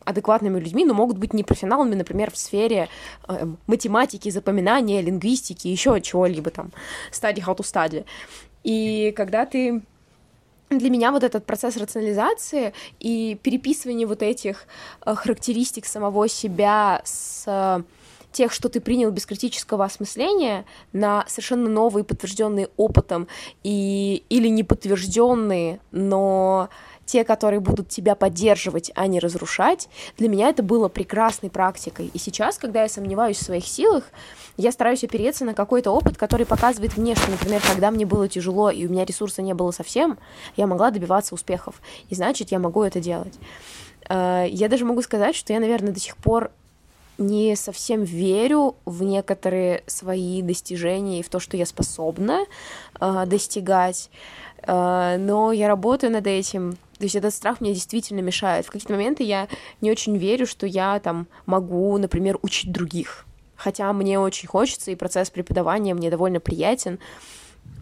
[0.04, 2.88] адекватными людьми, но могут быть не профессионалами, например, в сфере
[3.28, 6.72] э, математики, запоминания, лингвистики, еще чего-либо там,
[7.10, 8.04] study how to study.
[8.64, 9.82] И когда ты
[10.70, 14.66] для меня вот этот процесс рационализации и переписывание вот этих
[15.04, 17.82] э, характеристик самого себя с э,
[18.32, 23.28] тех, что ты принял без критического осмысления, на совершенно новые, подтвержденные опытом
[23.62, 26.68] и или не подтвержденные, но
[27.06, 29.88] те, которые будут тебя поддерживать, а не разрушать,
[30.18, 32.10] для меня это было прекрасной практикой.
[32.12, 34.04] И сейчас, когда я сомневаюсь в своих силах,
[34.56, 38.70] я стараюсь опереться на какой-то опыт, который показывает мне, что, например, когда мне было тяжело
[38.70, 40.18] и у меня ресурса не было совсем,
[40.56, 41.80] я могла добиваться успехов.
[42.08, 43.34] И значит, я могу это делать.
[44.08, 46.50] Э, я даже могу сказать, что я, наверное, до сих пор
[47.18, 52.44] не совсем верю в некоторые свои достижения и в то, что я способна
[53.00, 54.10] э, достигать,
[54.66, 58.64] но я работаю над этим, то есть этот страх мне действительно мешает.
[58.64, 59.48] В какие-то моменты я
[59.80, 63.26] не очень верю, что я там могу, например, учить других.
[63.56, 66.98] Хотя мне очень хочется, и процесс преподавания мне довольно приятен.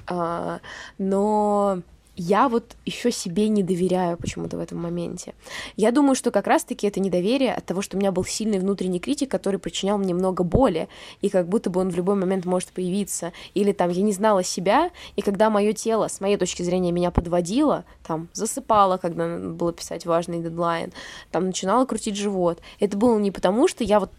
[0.07, 0.61] А,
[0.99, 1.83] но
[2.17, 5.35] я вот еще себе не доверяю почему-то в этом моменте.
[5.77, 9.01] Я думаю, что как раз-таки это недоверие от того, что у меня был сильный внутренний
[9.01, 10.89] критик, который причинял мне много боли,
[11.21, 13.33] и как будто бы он в любой момент может появиться.
[13.55, 17.11] Или там я не знала себя, и когда мое тело, с моей точки зрения, меня
[17.11, 20.93] подводило, там засыпало, когда было писать важный дедлайн,
[21.31, 22.61] там начинала крутить живот.
[22.81, 24.11] Это было не потому, что я вот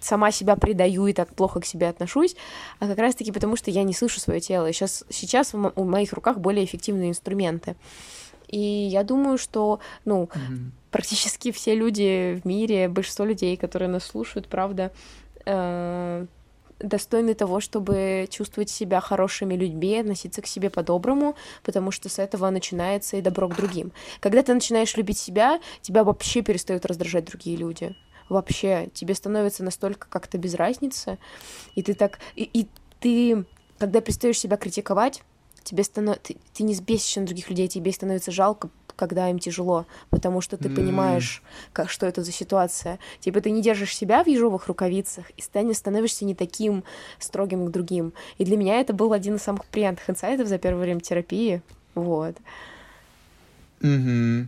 [0.00, 2.36] сама себя предаю и так плохо к себе отношусь,
[2.78, 4.72] а как раз-таки потому, что я не слышу свое тело.
[4.72, 7.76] Сейчас, сейчас в, в моих руках более эффективные инструменты.
[8.48, 10.70] И я думаю, что, ну, mm-hmm.
[10.90, 14.90] практически все люди в мире, большинство людей, которые нас слушают, правда,
[15.44, 16.26] э-
[16.80, 22.50] достойны того, чтобы чувствовать себя хорошими людьми, относиться к себе по-доброму, потому что с этого
[22.50, 23.92] начинается и добро к другим.
[24.20, 27.96] Когда ты начинаешь любить себя, тебя вообще перестают раздражать другие люди
[28.28, 31.18] вообще тебе становится настолько как-то без разницы,
[31.74, 32.18] и ты так...
[32.36, 32.68] И, и
[33.00, 33.44] ты,
[33.78, 35.22] когда перестаешь себя критиковать,
[35.62, 36.18] тебе станов...
[36.18, 40.56] ты, ты не сбесишь на других людей, тебе становится жалко, когда им тяжело, потому что
[40.56, 40.74] ты mm.
[40.74, 42.98] понимаешь, как, что это за ситуация.
[43.20, 46.82] Типа ты не держишь себя в ежовых рукавицах и станешь, становишься не таким
[47.20, 48.12] строгим к другим.
[48.38, 51.62] И для меня это был один из самых приятных инсайтов за первое время терапии.
[51.94, 52.36] Вот.
[53.80, 54.46] Mm-hmm.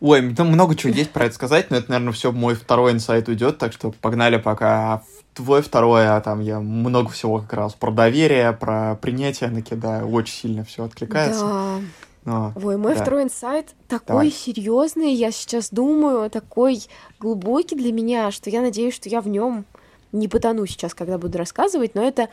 [0.00, 3.28] Ой, там много чего есть про это сказать, но это, наверное, все мой второй инсайт
[3.28, 7.90] уйдет, так что погнали пока твой второй, а там я много всего как раз про
[7.90, 11.44] доверие, про принятие накидаю, очень сильно все откликается.
[11.44, 11.78] Да.
[12.26, 13.02] Но, Ой, мой да.
[13.02, 14.30] второй инсайт такой Давай.
[14.32, 16.82] серьезный, я сейчас думаю, такой
[17.20, 19.64] глубокий для меня, что я надеюсь, что я в нем
[20.10, 22.28] не потону сейчас, когда буду рассказывать, но это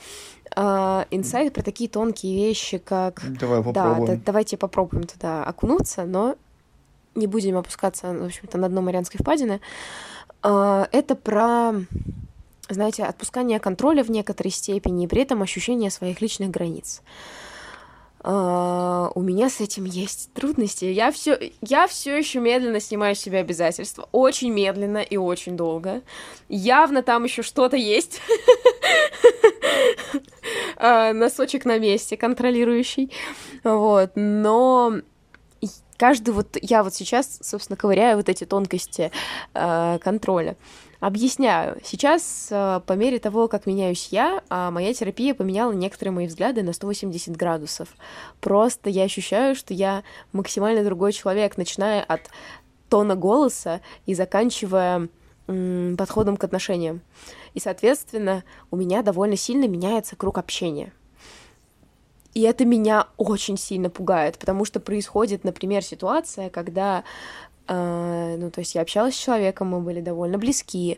[0.55, 3.21] э, инсайт про такие тонкие вещи, как...
[3.39, 4.05] Давай попробуем.
[4.05, 6.35] Да, да, давайте попробуем туда окунуться, но
[7.15, 9.61] не будем опускаться, в общем-то, на дно Марианской впадины,
[10.41, 11.73] а, это про,
[12.69, 17.01] знаете, отпускание контроля в некоторой степени и при этом ощущение своих личных границ.
[18.25, 20.85] Uh, у меня с этим есть трудности.
[20.85, 24.07] Я все, я все еще медленно снимаю с себя обязательства.
[24.13, 26.03] Очень медленно и очень долго.
[26.47, 28.21] Явно там еще что-то есть.
[30.77, 33.11] uh, носочек на месте, контролирующий.
[33.65, 34.11] Вот.
[34.15, 35.01] Но
[35.97, 39.11] каждый вот, я вот сейчас, собственно, ковыряю вот эти тонкости
[39.53, 40.55] э, контроля.
[40.99, 41.79] Объясняю.
[41.83, 46.63] Сейчас, э, по мере того, как меняюсь я, а моя терапия поменяла некоторые мои взгляды
[46.63, 47.89] на 180 градусов.
[48.39, 52.29] Просто я ощущаю, что я максимально другой человек, начиная от
[52.89, 55.09] тона голоса и заканчивая
[55.47, 57.01] м, подходом к отношениям.
[57.53, 60.93] И, соответственно, у меня довольно сильно меняется круг общения.
[62.33, 67.03] И это меня очень сильно пугает, потому что происходит, например, ситуация, когда
[67.67, 70.97] а, ну, то есть я общалась с человеком, мы были довольно близки.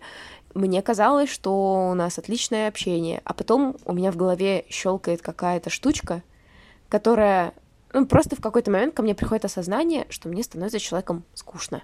[0.53, 5.69] Мне казалось, что у нас отличное общение, а потом у меня в голове щелкает какая-то
[5.69, 6.23] штучка,
[6.89, 7.53] которая,
[7.93, 11.83] ну, просто в какой-то момент ко мне приходит осознание, что мне становится человеком скучно.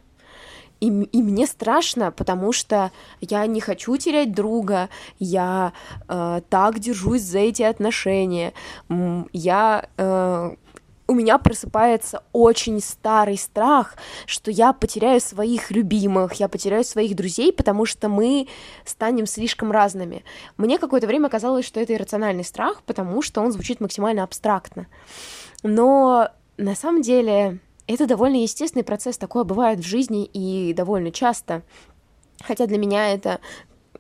[0.82, 5.74] И, и мне страшно, потому что я не хочу терять друга, я
[6.10, 8.54] э, так держусь за эти отношения,
[9.32, 10.56] я э,
[11.12, 17.52] у меня просыпается очень старый страх, что я потеряю своих любимых, я потеряю своих друзей,
[17.52, 18.48] потому что мы
[18.86, 20.24] станем слишком разными.
[20.58, 24.88] Мне какое-то время казалось, что это иррациональный страх, потому что он звучит максимально абстрактно.
[25.64, 27.60] Но на самом деле
[27.94, 31.64] это довольно естественный процесс, такое бывает в жизни и довольно часто.
[32.44, 33.40] Хотя для меня это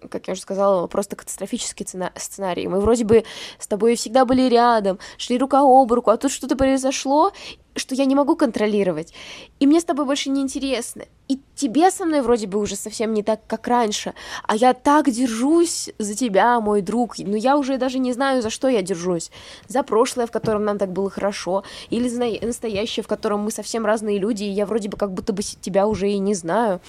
[0.09, 1.85] как я уже сказала, просто катастрофический
[2.15, 2.67] сценарий.
[2.67, 3.23] Мы вроде бы
[3.59, 7.31] с тобой всегда были рядом, шли рука об руку, а тут что-то произошло,
[7.75, 9.13] что я не могу контролировать.
[9.59, 11.03] И мне с тобой больше не интересно.
[11.27, 14.13] И тебе со мной вроде бы уже совсем не так, как раньше.
[14.43, 17.17] А я так держусь за тебя, мой друг.
[17.19, 19.31] Но я уже даже не знаю, за что я держусь.
[19.67, 23.85] За прошлое, в котором нам так было хорошо, или за настоящее, в котором мы совсем
[23.85, 26.81] разные люди, и я вроде бы как будто бы тебя уже и не знаю.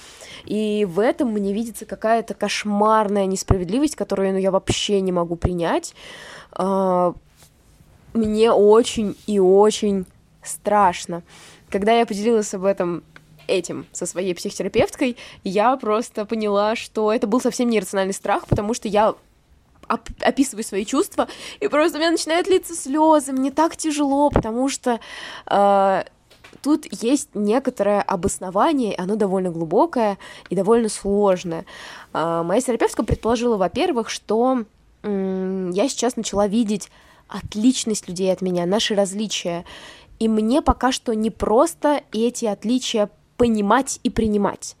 [0.45, 5.95] И в этом мне видится какая-то кошмарная несправедливость, которую ну, я вообще не могу принять.
[6.51, 7.13] А,
[8.13, 10.05] мне очень и очень
[10.45, 11.23] страшно.
[11.69, 13.03] Когда я поделилась об этом
[13.47, 18.73] этим со своей психотерапевткой, я просто поняла, что это был совсем не рациональный страх, потому
[18.73, 19.15] что я
[19.89, 21.27] оп- описываю свои чувства,
[21.59, 24.99] и просто у меня начинают литься слезы, мне так тяжело, потому что
[25.47, 26.03] э,
[26.61, 30.17] тут есть некоторое обоснование, оно довольно глубокое
[30.49, 31.65] и довольно сложное.
[32.13, 34.63] Э, моя терапевтка предположила, во-первых, что
[35.03, 36.89] э, я сейчас начала видеть
[37.27, 39.65] отличность людей от меня, наши различия.
[40.19, 44.75] И мне пока что не просто эти отличия понимать и принимать.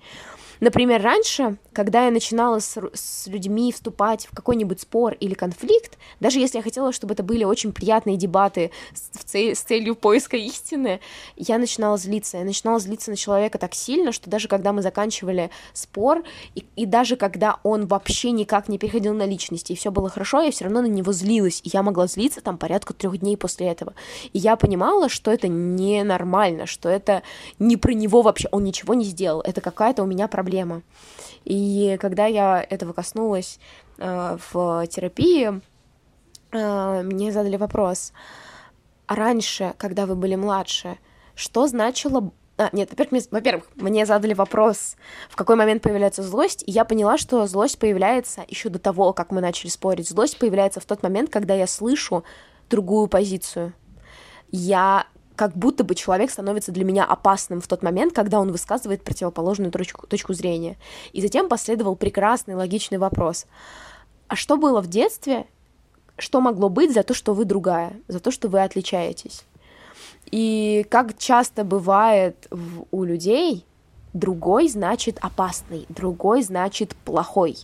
[0.59, 6.39] Например, раньше, когда я начинала с, с людьми вступать в какой-нибудь спор или конфликт, даже
[6.39, 11.01] если я хотела, чтобы это были очень приятные дебаты с, цель, с целью поиска истины,
[11.35, 12.37] я начинала злиться.
[12.37, 16.23] Я начинала злиться на человека так сильно, что даже когда мы заканчивали спор,
[16.55, 20.41] и, и даже когда он вообще никак не переходил на личности, и все было хорошо,
[20.41, 21.59] я все равно на него злилась.
[21.63, 23.93] И я могла злиться там порядка трех дней после этого.
[24.31, 27.23] И я понимала, что это ненормально, что это
[27.59, 30.81] не про него вообще, он ничего не сделал, это какая-то у меня проблема проблема.
[31.63, 33.57] И когда я этого коснулась
[33.97, 35.61] э, в терапии,
[36.51, 38.11] э, мне задали вопрос,
[39.07, 40.97] а раньше, когда вы были младше,
[41.35, 44.97] что значило а, нет, во-первых, мне, во-первых, мне задали вопрос,
[45.29, 49.31] в какой момент появляется злость, и я поняла, что злость появляется еще до того, как
[49.31, 50.09] мы начали спорить.
[50.09, 52.25] Злость появляется в тот момент, когда я слышу
[52.69, 53.73] другую позицию.
[54.51, 59.03] Я как будто бы человек становится для меня опасным в тот момент, когда он высказывает
[59.03, 60.77] противоположную точку, точку зрения.
[61.11, 63.45] И затем последовал прекрасный логичный вопрос.
[64.27, 65.45] А что было в детстве?
[66.17, 69.43] Что могло быть за то, что вы другая, за то, что вы отличаетесь?
[70.31, 73.65] И как часто бывает в, у людей,
[74.13, 77.57] другой значит опасный, другой значит плохой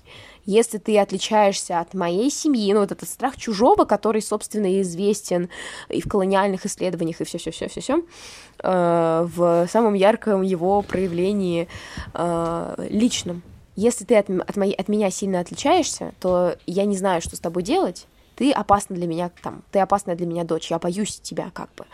[0.50, 5.48] если ты отличаешься от моей семьи, ну вот этот страх чужого, который, собственно, известен
[5.90, 8.02] и в колониальных исследованиях, и все-все-все-все-все,
[8.64, 11.68] э, в самом ярком его проявлении
[12.16, 13.44] э, личном.
[13.76, 17.40] Если ты от, от, моей, от меня сильно отличаешься, то я не знаю, что с
[17.40, 21.52] тобой делать, ты опасна для меня, там, ты опасная для меня дочь, я боюсь тебя
[21.54, 21.86] как бы.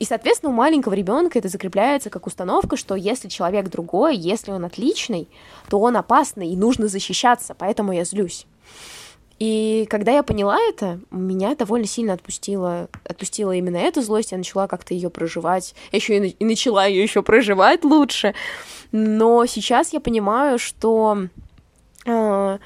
[0.00, 4.64] И, соответственно, у маленького ребенка это закрепляется как установка, что если человек другой, если он
[4.64, 5.28] отличный,
[5.68, 8.46] то он опасный и нужно защищаться, поэтому я злюсь.
[9.38, 14.68] И когда я поняла это, меня довольно сильно отпустила, отпустила именно эта злость, я начала
[14.68, 18.34] как-то ее проживать, еще и, и начала ее еще проживать лучше.
[18.92, 21.26] Но сейчас я понимаю, что
[22.06, 22.58] э,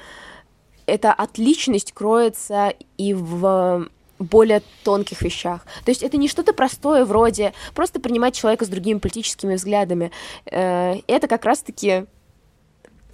[0.85, 3.89] эта отличность кроется и в
[4.19, 5.65] более тонких вещах.
[5.83, 10.11] То есть это не что-то простое вроде просто принимать человека с другими политическими взглядами.
[10.45, 12.05] Э, это как раз-таки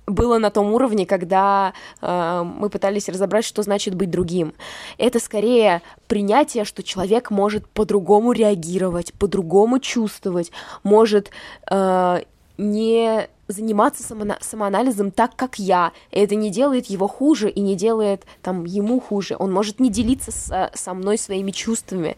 [0.08, 4.54] было на том уровне, когда э, мы пытались разобрать, что значит быть другим.
[4.98, 10.52] Это скорее принятие, что человек может по-другому реагировать, по-другому чувствовать,
[10.84, 11.32] может
[11.70, 12.22] э,
[12.62, 15.92] не заниматься само самоанализом так, как я.
[16.12, 19.36] Это не делает его хуже и не делает там ему хуже.
[19.38, 22.16] Он может не делиться со, со мной своими чувствами,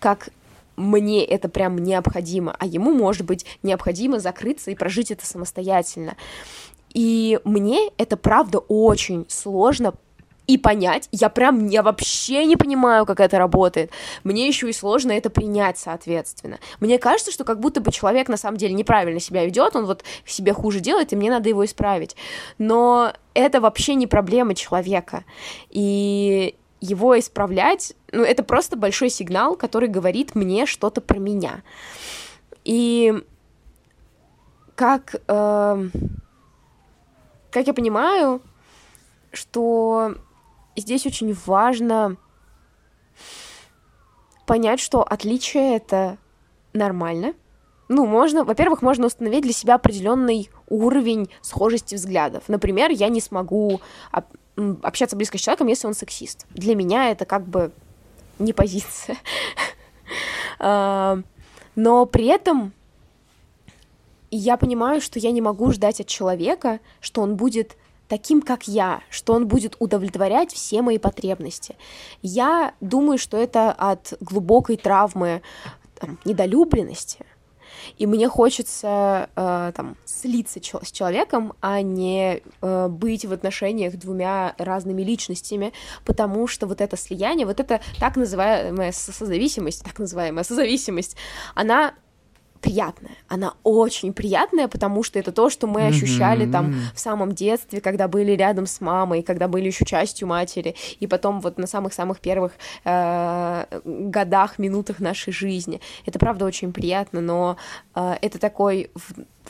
[0.00, 0.28] как
[0.76, 6.16] мне это прям необходимо, а ему, может быть, необходимо закрыться и прожить это самостоятельно.
[6.92, 9.94] И мне это правда очень сложно
[10.46, 11.08] и понять.
[11.10, 13.90] Я прям, я вообще не понимаю, как это работает.
[14.24, 16.58] Мне еще и сложно это принять, соответственно.
[16.80, 20.04] Мне кажется, что как будто бы человек на самом деле неправильно себя ведет, он вот
[20.26, 22.16] себе хуже делает, и мне надо его исправить.
[22.58, 25.24] Но это вообще не проблема человека.
[25.70, 31.62] И его исправлять, ну, это просто большой сигнал, который говорит мне что-то про меня.
[32.64, 33.14] И
[34.74, 35.88] как, э,
[37.50, 38.42] как я понимаю,
[39.32, 40.14] что
[40.76, 42.16] здесь очень важно
[44.46, 46.18] понять, что отличие это
[46.72, 47.34] нормально.
[47.88, 52.44] Ну, можно, во-первых, можно установить для себя определенный уровень схожести взглядов.
[52.48, 53.80] Например, я не смогу
[54.82, 56.46] общаться близко с человеком, если он сексист.
[56.50, 57.72] Для меня это как бы
[58.38, 59.16] не позиция.
[60.60, 61.18] А,
[61.74, 62.72] но при этом
[64.30, 67.76] я понимаю, что я не могу ждать от человека, что он будет
[68.08, 71.76] таким, как я, что он будет удовлетворять все мои потребности.
[72.22, 75.42] Я думаю, что это от глубокой травмы
[75.98, 77.24] там, недолюбленности,
[77.98, 84.54] и мне хочется э, там слиться с человеком, а не э, быть в отношениях двумя
[84.58, 85.72] разными личностями,
[86.04, 91.16] потому что вот это слияние, вот это так называемая созависимость, так называемая созависимость,
[91.54, 91.94] она
[92.64, 93.12] приятная.
[93.28, 98.08] Она очень приятная, потому что это то, что мы ощущали там в самом детстве, когда
[98.08, 102.52] были рядом с мамой, когда были еще частью матери, и потом вот на самых-самых первых
[102.84, 105.82] э, годах, минутах нашей жизни.
[106.06, 107.56] Это правда очень приятно, но
[107.94, 108.90] э, это такой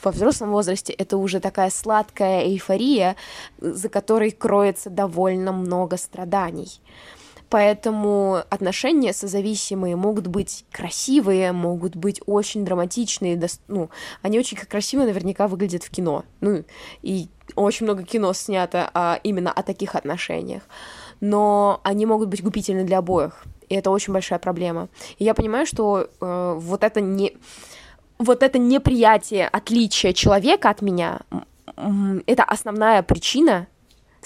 [0.03, 3.15] во взрослом возрасте это уже такая сладкая эйфория,
[3.59, 6.81] за которой кроется довольно много страданий.
[7.55, 13.91] Поэтому отношения созависимые могут быть красивые, могут быть очень драматичные, ну,
[14.23, 16.25] они очень красиво наверняка выглядят в кино.
[16.41, 16.65] Ну,
[17.03, 20.65] и очень много кино снято а, именно о таких отношениях.
[21.21, 23.45] Но они могут быть губительны для обоих.
[23.69, 24.89] И это очень большая проблема.
[25.19, 27.37] И я понимаю, что э, вот это не
[28.19, 31.21] вот это неприятие отличия человека от меня,
[32.27, 33.69] это основная причина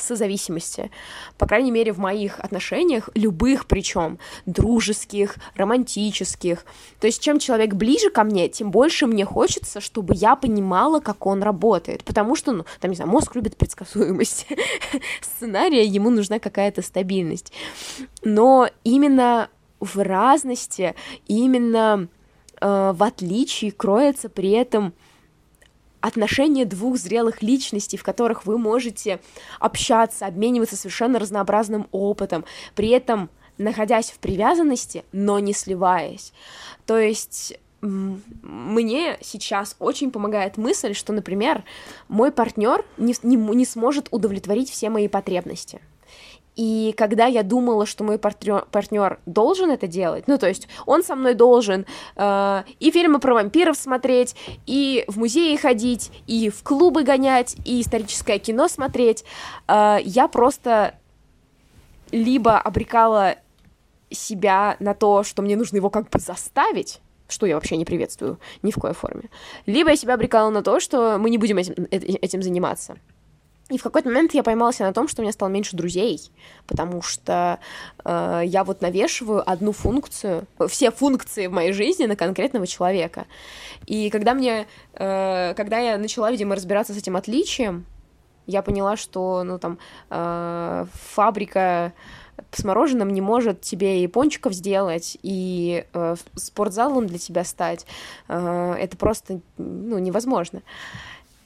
[0.00, 0.90] созависимости.
[1.36, 6.64] По крайней мере, в моих отношениях, любых причем, дружеских, романтических.
[7.00, 11.26] То есть, чем человек ближе ко мне, тем больше мне хочется, чтобы я понимала, как
[11.26, 12.04] он работает.
[12.04, 14.46] Потому что, ну, там, не знаю, мозг любит предсказуемость.
[15.20, 17.52] Сценария, ему нужна какая-то стабильность.
[18.22, 19.48] Но именно
[19.80, 20.94] в разности,
[21.26, 22.08] именно
[22.60, 24.92] э, в отличии кроется при этом
[26.00, 29.20] отношения двух зрелых личностей, в которых вы можете
[29.60, 32.44] общаться, обмениваться совершенно разнообразным опытом,
[32.74, 36.32] при этом находясь в привязанности, но не сливаясь.
[36.86, 41.64] То есть мне сейчас очень помогает мысль, что, например,
[42.08, 45.80] мой партнер не, не, не сможет удовлетворить все мои потребности.
[46.58, 51.14] И когда я думала, что мой партнер, должен это делать, ну, то есть он со
[51.14, 51.86] мной должен
[52.16, 54.34] э, и фильмы про вампиров смотреть,
[54.66, 59.24] и в музеи ходить, и в клубы гонять, и историческое кино смотреть,
[59.68, 60.96] э, я просто
[62.10, 63.36] либо обрекала
[64.10, 68.40] себя на то, что мне нужно его как бы заставить, что я вообще не приветствую
[68.62, 69.30] ни в коей форме,
[69.66, 72.96] либо я себя обрекала на то, что мы не будем этим, э, этим заниматься.
[73.68, 76.20] И в какой-то момент я поймалась на том, что у меня стало меньше друзей,
[76.66, 77.58] потому что
[78.02, 83.26] э, я вот навешиваю одну функцию, все функции в моей жизни на конкретного человека.
[83.84, 87.84] И когда мне, э, когда я начала, видимо, разбираться с этим отличием,
[88.46, 91.92] я поняла, что, ну, там, э, фабрика
[92.52, 97.84] с мороженым не может тебе и пончиков сделать, и э, спортзалом для тебя стать.
[98.28, 100.62] Э, это просто, ну, невозможно.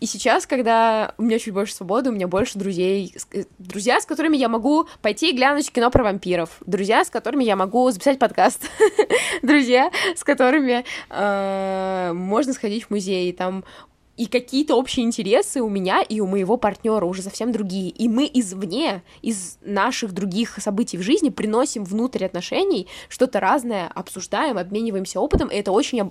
[0.03, 4.05] И сейчас, когда у меня чуть больше свободы, у меня больше друзей, э, друзья, с
[4.05, 8.19] которыми я могу пойти и глянуть кино про вампиров, друзья, с которыми я могу записать
[8.19, 8.69] подкаст,
[9.43, 13.63] друзья, с которыми э, можно сходить в музей, там
[14.17, 17.91] и какие-то общие интересы у меня и у моего партнера уже совсем другие.
[17.91, 24.59] И мы извне, из наших других событий в жизни приносим внутрь отношений что-то разное, обсуждаем,
[24.59, 26.11] обмениваемся опытом, и это очень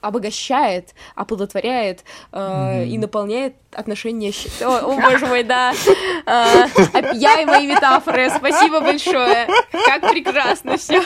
[0.00, 2.88] обогащает, оплодотворяет э, mm-hmm.
[2.88, 5.72] и наполняет отношения О, о боже мой, да.
[6.26, 6.66] Э,
[7.14, 8.30] я и мои метафоры.
[8.30, 9.48] Спасибо большое.
[9.70, 11.02] Как прекрасно все.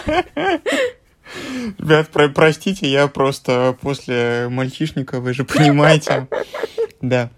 [1.79, 6.27] Ребят, про простите, я просто после мальчишника, вы же понимаете.
[7.01, 7.31] Да.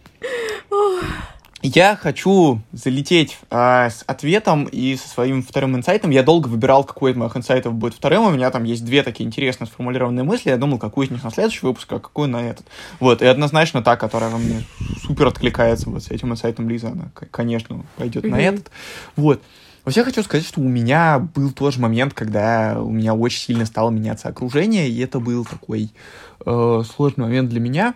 [1.64, 6.10] Я хочу залететь а, с ответом и со своим вторым инсайтом.
[6.10, 8.24] Я долго выбирал, какой из моих инсайтов будет вторым.
[8.24, 10.50] У меня там есть две такие интересно сформулированные мысли.
[10.50, 12.66] Я думал, какую из них на следующий выпуск, а какую на этот.
[12.98, 14.64] Вот, и однозначно та, которая во мне
[15.06, 18.30] супер откликается вот с этим инсайтом Лиза, она, конечно, пойдет mm-hmm.
[18.30, 18.70] на этот.
[19.14, 19.40] Вот.
[19.84, 23.90] Вообще хочу сказать, что у меня был тоже момент, когда у меня очень сильно стало
[23.90, 25.90] меняться окружение, и это был такой
[26.44, 27.94] э, сложный момент для меня.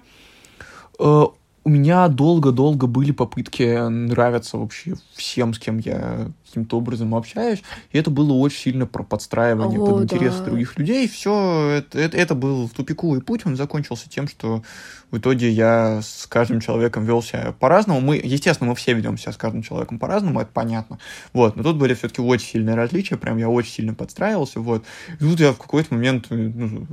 [1.01, 1.27] Э,
[1.67, 7.61] у меня долго-долго были попытки нравиться вообще всем, с кем я каким-то образом общаюсь,
[7.91, 10.45] и это было очень сильно про подстраивание О, под интересы да.
[10.45, 11.09] других людей.
[11.09, 14.63] Все, это, это, это был тупиковый путь, он закончился тем, что
[15.11, 18.01] в итоге я с каждым человеком вел себя по-разному.
[18.01, 21.01] Мы, естественно, мы все ведем себя с каждым человеком по-разному, это понятно.
[21.33, 24.85] Вот, но тут были все-таки очень сильные различия, прям я очень сильно подстраивался, вот.
[25.19, 26.87] И тут я в какой-то момент, ну,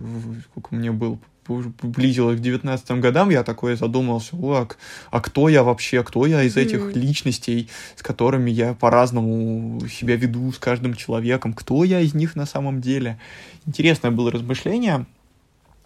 [0.49, 4.67] сколько мне было, близилось к 19 годам, я такой задумался, о, а,
[5.11, 6.93] а кто я вообще, кто я из этих mm.
[6.93, 12.45] личностей, с которыми я по-разному себя веду с каждым человеком, кто я из них на
[12.45, 13.19] самом деле.
[13.65, 15.05] Интересное было размышление.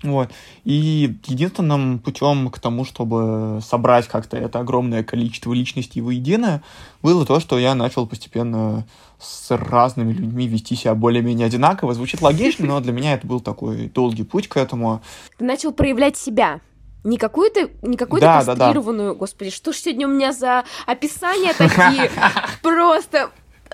[0.04, 0.30] Вот.
[0.64, 6.62] И единственным путем к тому, чтобы собрать как-то это огромное количество личностей воедино,
[7.02, 8.86] было то, что я начал постепенно
[9.20, 11.95] с разными людьми вести себя более-менее одинаково.
[11.95, 15.02] Звучит логично, но для меня это был такой долгий путь к этому.
[15.38, 16.62] Ты начал проявлять себя.
[17.04, 19.20] Не какую-то, не какую-то да, кастрированную, да, да.
[19.20, 22.12] господи, что ж сегодня у меня за описания такие?
[22.62, 23.32] Просто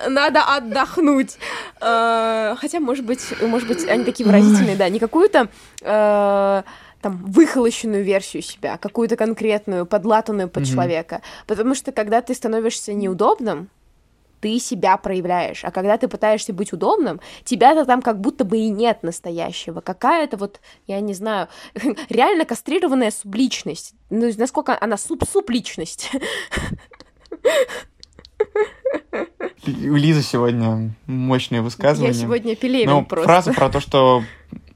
[0.08, 1.36] надо отдохнуть.
[1.80, 5.48] Э, хотя, может быть, может быть, они такие выразительные, да, не какую-то
[5.82, 6.62] э,
[7.00, 11.20] там выхолощенную версию себя, какую-то конкретную, подлатанную под человека.
[11.46, 13.68] Потому что когда ты становишься неудобным,
[14.40, 15.64] ты себя проявляешь.
[15.64, 19.80] А когда ты пытаешься быть удобным, тебя-то там как будто бы и нет настоящего.
[19.80, 21.48] Какая-то вот, я не знаю,
[22.10, 23.94] реально кастрированная субличность.
[24.10, 26.10] Ну, насколько она суп-суп-личность.
[29.66, 32.12] У Лизы сегодня мощные высказывания.
[32.12, 33.26] Я сегодня пилевин ну, просто.
[33.26, 34.22] Фраза про то, что,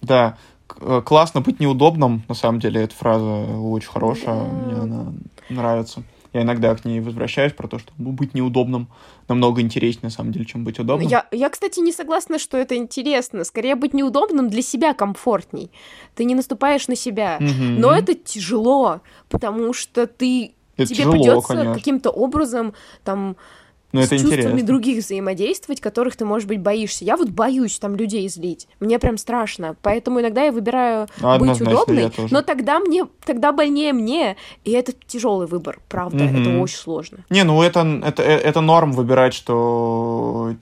[0.01, 0.39] да,
[0.81, 4.45] э, классно быть неудобным, на самом деле, эта фраза очень хорошая, да.
[4.45, 5.13] мне она
[5.51, 6.03] нравится.
[6.33, 8.89] Я иногда к ней возвращаюсь про то, что ну, быть неудобным
[9.29, 11.09] намного интереснее, на самом деле, чем быть удобным.
[11.09, 13.45] Я, я, кстати, не согласна, что это интересно.
[13.45, 15.71] Скорее, быть неудобным для себя комфортней.
[16.15, 17.39] Ты не наступаешь на себя.
[17.41, 17.79] Угу.
[17.79, 22.73] Но это тяжело, потому что ты это тебе придется каким-то образом
[23.05, 23.37] там
[23.93, 24.67] но ну, с это чувствами интересно.
[24.67, 27.05] других взаимодействовать, которых ты, может быть, боишься.
[27.05, 28.69] Я вот боюсь там людей злить.
[28.81, 29.77] Мне прям страшно.
[29.83, 31.09] Поэтому иногда я выбираю
[31.39, 34.37] быть удобной, но тогда мне тогда больнее мне.
[34.65, 36.25] И это тяжелый выбор, правда.
[36.25, 36.39] Угу.
[36.39, 37.19] Это очень сложно.
[37.31, 40.55] Не, ну это, это, это норм выбирать, что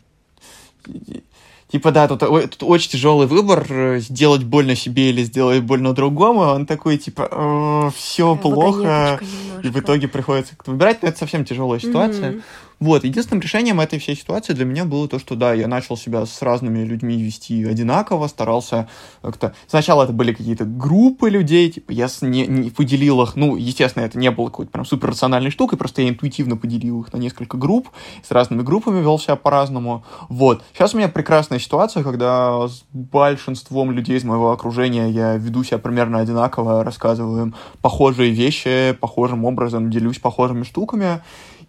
[1.69, 6.43] Типа, да, тут, тут очень тяжелый выбор, э, сделать больно себе или сделать больно другому.
[6.43, 9.19] Он такой, типа, все плохо.
[9.65, 12.33] И в итоге приходится выбирать, но это совсем тяжелая ситуация.
[12.33, 12.43] Mm-hmm.
[12.79, 16.27] Вот, единственным решением этой всей ситуации для меня было то, что да, я начал себя
[16.27, 18.89] с разными людьми вести одинаково, старался
[19.23, 19.55] как-то...
[19.67, 24.19] Сначала это были какие-то группы людей, типа я не, не поделил их, ну, естественно, это
[24.19, 27.89] не было какой-то прям супер рациональной штукой, просто я интуитивно поделил их на несколько групп,
[28.23, 30.05] с разными группами вел себя по-разному.
[30.29, 30.63] Вот.
[30.75, 35.79] Сейчас у меня прекрасная ситуация, когда с большинством людей из моего окружения я веду себя
[35.79, 41.23] примерно одинаково, рассказываю им похожие вещи, похожим образом делюсь похожими штуками,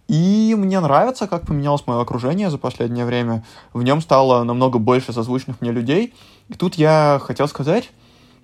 [0.08, 3.44] и мне нравится, как поменялось мое окружение за последнее время.
[3.72, 6.14] В нем стало намного больше созвучных мне людей.
[6.48, 7.90] И тут я хотел сказать,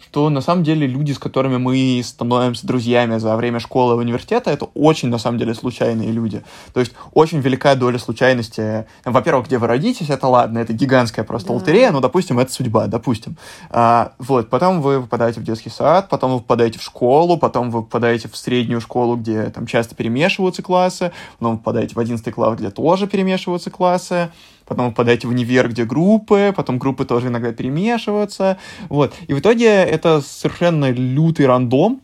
[0.00, 4.50] что на самом деле люди, с которыми мы становимся друзьями за время школы и университета,
[4.50, 6.42] это очень, на самом деле, случайные люди.
[6.72, 8.86] То есть очень великая доля случайности.
[9.04, 11.54] Во-первых, где вы родитесь, это ладно, это гигантская просто да.
[11.54, 13.36] лотерея, но, допустим, это судьба, допустим.
[13.70, 17.82] А, вот, потом вы попадаете в детский сад, потом вы попадаете в школу, потом вы
[17.82, 22.58] попадаете в среднюю школу, где там часто перемешиваются классы, потом вы попадаете в одиннадцатый класс,
[22.58, 24.30] где тоже перемешиваются классы,
[24.66, 28.58] потом вы попадаете в универ, где группы, потом группы тоже иногда перемешиваются,
[28.88, 29.14] вот.
[29.26, 32.00] И в итоге это совершенно лютый рандом.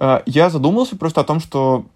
[0.00, 1.86] Э, я задумался просто о том, что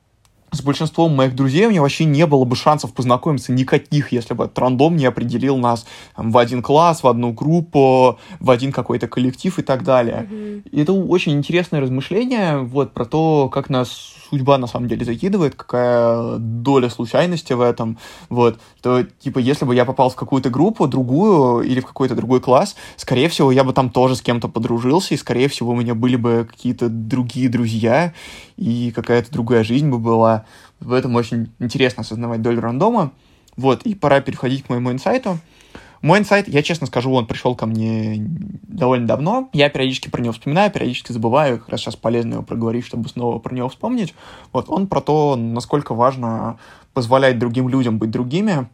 [0.52, 4.44] с большинством моих друзей у меня вообще не было бы шансов познакомиться никаких, если бы
[4.44, 5.86] этот рандом не определил нас
[6.16, 10.28] там, в один класс, в одну группу, в один какой-то коллектив и так далее.
[10.30, 10.68] Mm-hmm.
[10.70, 15.54] И это очень интересное размышление вот про то, как нас судьба на самом деле закидывает,
[15.54, 17.98] какая доля случайности в этом,
[18.28, 22.40] вот, то, типа, если бы я попал в какую-то группу, другую, или в какой-то другой
[22.40, 25.94] класс, скорее всего, я бы там тоже с кем-то подружился, и, скорее всего, у меня
[25.94, 28.12] были бы какие-то другие друзья,
[28.56, 30.44] и какая-то другая жизнь бы была.
[30.80, 33.12] В этом очень интересно осознавать долю рандома.
[33.56, 35.38] Вот, и пора переходить к моему инсайту.
[36.02, 39.48] Мой инсайт, я честно скажу, он пришел ко мне довольно давно.
[39.52, 41.58] Я периодически про него вспоминаю, периодически забываю.
[41.58, 44.14] Как раз сейчас полезно его проговорить, чтобы снова про него вспомнить.
[44.52, 46.58] Вот он про то, насколько важно
[46.92, 48.68] позволять другим людям быть другими,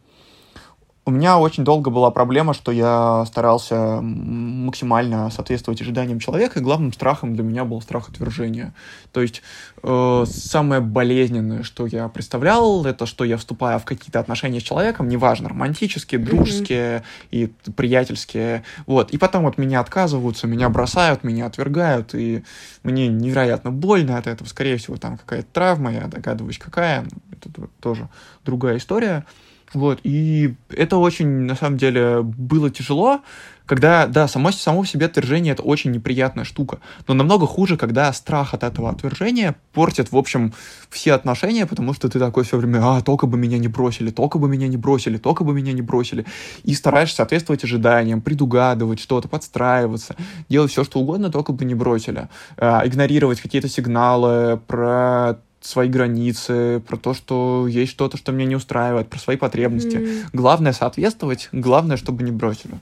[1.05, 6.93] у меня очень долго была проблема, что я старался максимально соответствовать ожиданиям человека, и главным
[6.93, 8.73] страхом для меня был страх отвержения.
[9.11, 9.41] То есть
[9.81, 15.09] э, самое болезненное, что я представлял, это что я вступаю в какие-то отношения с человеком,
[15.09, 17.03] неважно, романтические, дружеские mm-hmm.
[17.31, 22.45] и приятельские, вот, и потом от меня отказываются, меня бросают, меня отвергают, и
[22.83, 28.07] мне невероятно больно от этого, скорее всего, там какая-то травма, я догадываюсь, какая, это тоже
[28.45, 29.25] другая история.
[29.73, 33.21] Вот, и это очень, на самом деле, было тяжело,
[33.65, 38.11] когда, да, само, само по себе отвержение— это очень неприятная штука, но намного хуже, когда
[38.11, 40.53] страх от этого отвержения портит, в общем,
[40.89, 44.37] все отношения, потому что ты такой все время, а, только бы меня не бросили, только
[44.37, 46.25] бы меня не бросили, только бы меня не бросили,
[46.63, 50.15] и стараешься соответствовать ожиданиям, предугадывать что-то, подстраиваться,
[50.49, 56.81] делать все, что угодно, только бы не бросили, а, игнорировать какие-то сигналы про свои границы,
[56.85, 59.95] про то, что есть что-то, что меня не устраивает, про свои потребности.
[59.95, 60.25] Mm.
[60.33, 62.75] Главное соответствовать, главное, чтобы не бросили.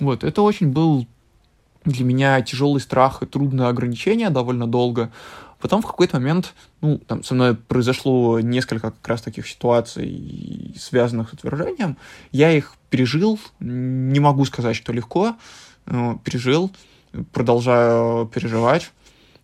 [0.00, 1.06] Вот, это очень был
[1.84, 5.12] для меня тяжелый страх и трудное ограничение довольно долго.
[5.60, 11.30] Потом в какой-то момент, ну, там со мной произошло несколько как раз таких ситуаций, связанных
[11.30, 11.96] с отвержением.
[12.32, 15.36] Я их пережил, не могу сказать, что легко,
[15.86, 16.70] но пережил,
[17.32, 18.90] продолжаю переживать.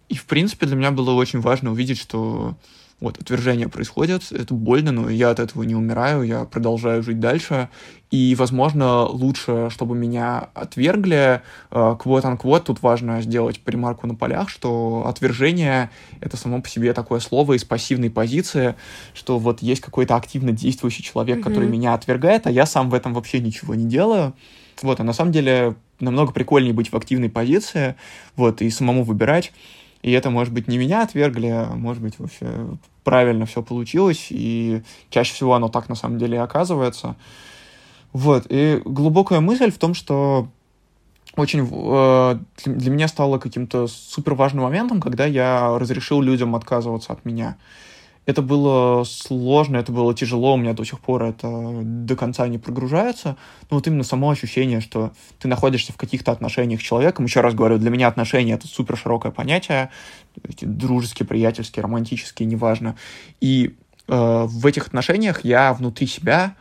[0.08, 2.54] И, в принципе, для меня было очень важно увидеть, что
[3.00, 7.68] вот отвержение происходит, это больно, но я от этого не умираю, я продолжаю жить дальше,
[8.12, 15.90] и, возможно, лучше, чтобы меня отвергли, квот-анквот, тут важно сделать примарку на полях, что отвержение—
[16.20, 18.76] это само по себе такое слово из пассивной позиции,
[19.14, 21.42] что вот есть какой-то активно действующий человек, mm-hmm.
[21.42, 24.32] который меня отвергает, а я сам в этом вообще ничего не делаю.
[24.80, 27.96] Вот, а на самом деле намного прикольнее быть в активной позиции,
[28.36, 29.52] вот, и самому выбирать,
[30.02, 32.46] и это, может быть, не меня отвергли, а может быть, вообще
[33.04, 37.16] правильно все получилось, и чаще всего оно так на самом деле и оказывается.
[38.12, 40.48] Вот, и глубокая мысль в том, что
[41.36, 47.24] очень э, для меня стало каким-то супер важным моментом, когда я разрешил людям отказываться от
[47.24, 47.56] меня.
[48.24, 52.58] Это было сложно, это было тяжело, у меня до сих пор это до конца не
[52.58, 53.36] прогружается.
[53.70, 57.54] Но вот именно само ощущение, что ты находишься в каких-то отношениях с человеком, еще раз
[57.54, 59.90] говорю, для меня отношения— это супер широкое понятие,
[60.60, 62.96] дружеские, приятельские, романтические, неважно.
[63.40, 63.74] И
[64.06, 66.54] э, в этих отношениях я внутри себя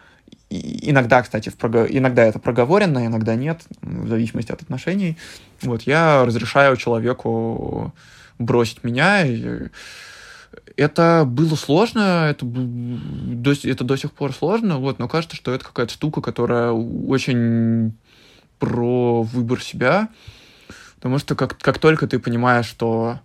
[0.51, 1.86] иногда, кстати, в прого...
[1.86, 5.18] иногда это проговорено, иногда нет, в зависимости от отношений.
[5.62, 7.93] Вот я разрешаю человеку
[8.38, 9.70] бросить меня, и
[10.78, 15.66] это было сложно, это, до, это до сих пор сложно, вот, но кажется, что это
[15.66, 17.93] какая-то штука, которая очень
[18.60, 20.10] про выбор себя,
[20.95, 23.20] потому что как, как только ты понимаешь, что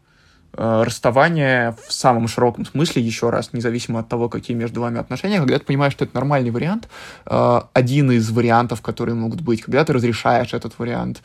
[0.57, 5.59] расставание в самом широком смысле, еще раз, независимо от того, какие между вами отношения, когда
[5.59, 6.89] ты понимаешь, что это нормальный вариант,
[7.27, 11.23] э, один из вариантов, которые могут быть, когда ты разрешаешь этот вариант,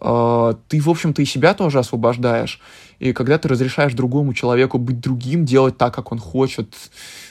[0.00, 2.60] э, ты, в общем-то, и себя тоже освобождаешь.
[2.98, 6.74] И когда ты разрешаешь другому человеку быть другим, делать так, как он хочет,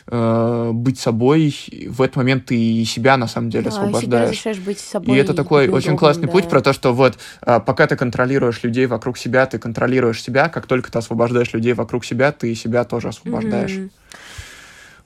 [0.08, 1.56] э, быть собой,
[1.88, 4.40] в этот момент ты и себя на самом деле да, освобождаешь.
[4.40, 6.32] Себя быть собой и это такой очень другом, классный да.
[6.32, 10.50] путь про то, что вот э, пока ты контролируешь людей вокруг себя, ты контролируешь себя,
[10.50, 13.72] как только ты освобождаешь людей вокруг себя, ты себя тоже освобождаешь.
[13.72, 13.92] Mm-hmm.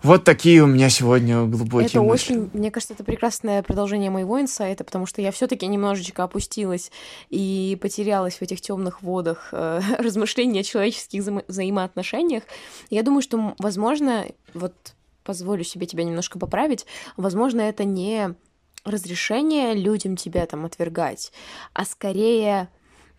[0.07, 2.33] Вот такие у меня сегодня глубокие Это мысли.
[2.33, 6.93] очень, мне кажется, это прекрасное продолжение моего инсайта, потому что я все-таки немножечко опустилась
[7.29, 12.43] и потерялась в этих темных водах э, размышлений о человеческих вза- взаимоотношениях.
[12.89, 14.73] Я думаю, что, возможно, вот
[15.25, 16.85] позволю себе тебя немножко поправить,
[17.17, 18.33] возможно, это не
[18.85, 21.33] разрешение людям тебя там отвергать,
[21.73, 22.69] а скорее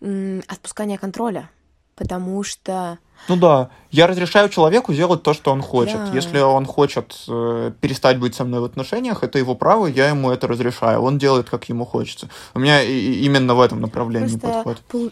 [0.01, 1.51] м- отпускание контроля
[1.99, 2.97] потому что...
[3.27, 5.97] Ну да, я разрешаю человеку делать то, что он хочет.
[5.97, 6.11] Да.
[6.13, 10.31] Если он хочет э, перестать быть со мной в отношениях, это его право, я ему
[10.31, 11.01] это разрешаю.
[11.01, 12.29] Он делает, как ему хочется.
[12.53, 14.77] У меня и, именно в этом направлении просто, подход.
[14.87, 15.11] Пол,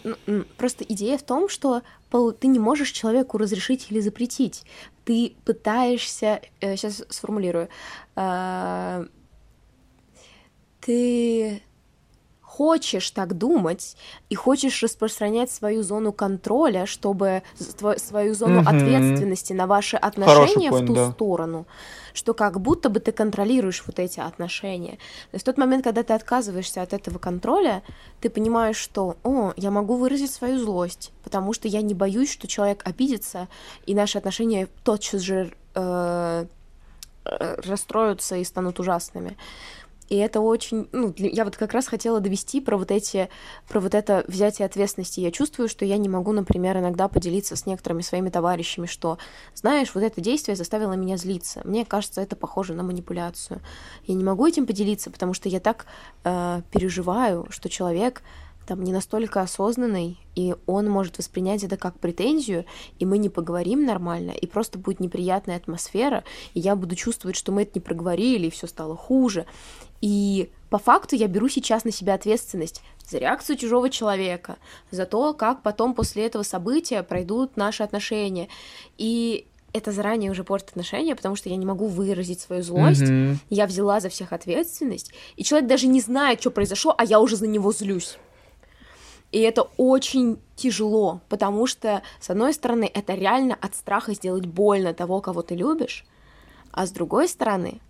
[0.57, 4.63] просто идея в том, что пол, ты не можешь человеку разрешить или запретить.
[5.03, 6.39] Ты пытаешься...
[6.61, 7.67] Э, сейчас сформулирую.
[8.15, 9.05] Э,
[10.79, 11.61] ты
[12.47, 13.97] хочешь так думать
[14.29, 17.43] и хочешь распространять свою зону контроля, чтобы
[17.97, 18.69] свою зону угу.
[18.69, 21.11] ответственности на ваши отношения point, в ту да.
[21.11, 21.67] сторону,
[22.13, 24.93] что как будто бы ты контролируешь вот эти отношения.
[24.93, 27.83] То есть в тот момент, когда ты отказываешься от этого контроля,
[28.21, 32.47] ты понимаешь, что, о, я могу выразить свою злость, потому что я не боюсь, что
[32.47, 33.49] человек обидится,
[33.85, 36.45] и наши отношения тотчас же э,
[37.25, 39.37] расстроятся и станут ужасными.
[40.09, 43.29] И это очень, ну, я вот как раз хотела довести про вот эти,
[43.67, 45.19] про вот это взятие ответственности.
[45.19, 49.17] Я чувствую, что я не могу, например, иногда поделиться с некоторыми своими товарищами, что,
[49.53, 51.61] знаешь, вот это действие заставило меня злиться.
[51.65, 53.61] Мне кажется, это похоже на манипуляцию.
[54.05, 55.85] Я не могу этим поделиться, потому что я так
[56.23, 58.23] э, переживаю, что человек
[58.67, 62.65] там не настолько осознанный, и он может воспринять это как претензию,
[62.99, 67.51] и мы не поговорим нормально, и просто будет неприятная атмосфера, и я буду чувствовать, что
[67.51, 69.45] мы это не проговорили, и все стало хуже.
[70.01, 74.57] И по факту я беру сейчас на себя ответственность за реакцию чужого человека,
[74.91, 78.49] за то, как потом после этого события пройдут наши отношения.
[78.97, 83.03] И это заранее уже портит отношения, потому что я не могу выразить свою злость.
[83.03, 83.35] Mm-hmm.
[83.49, 87.35] Я взяла за всех ответственность, и человек даже не знает, что произошло, а я уже
[87.35, 88.17] за него злюсь.
[89.31, 94.93] И это очень тяжело, потому что, с одной стороны, это реально от страха сделать больно
[94.93, 96.05] того, кого ты любишь,
[96.71, 97.81] а с другой стороны,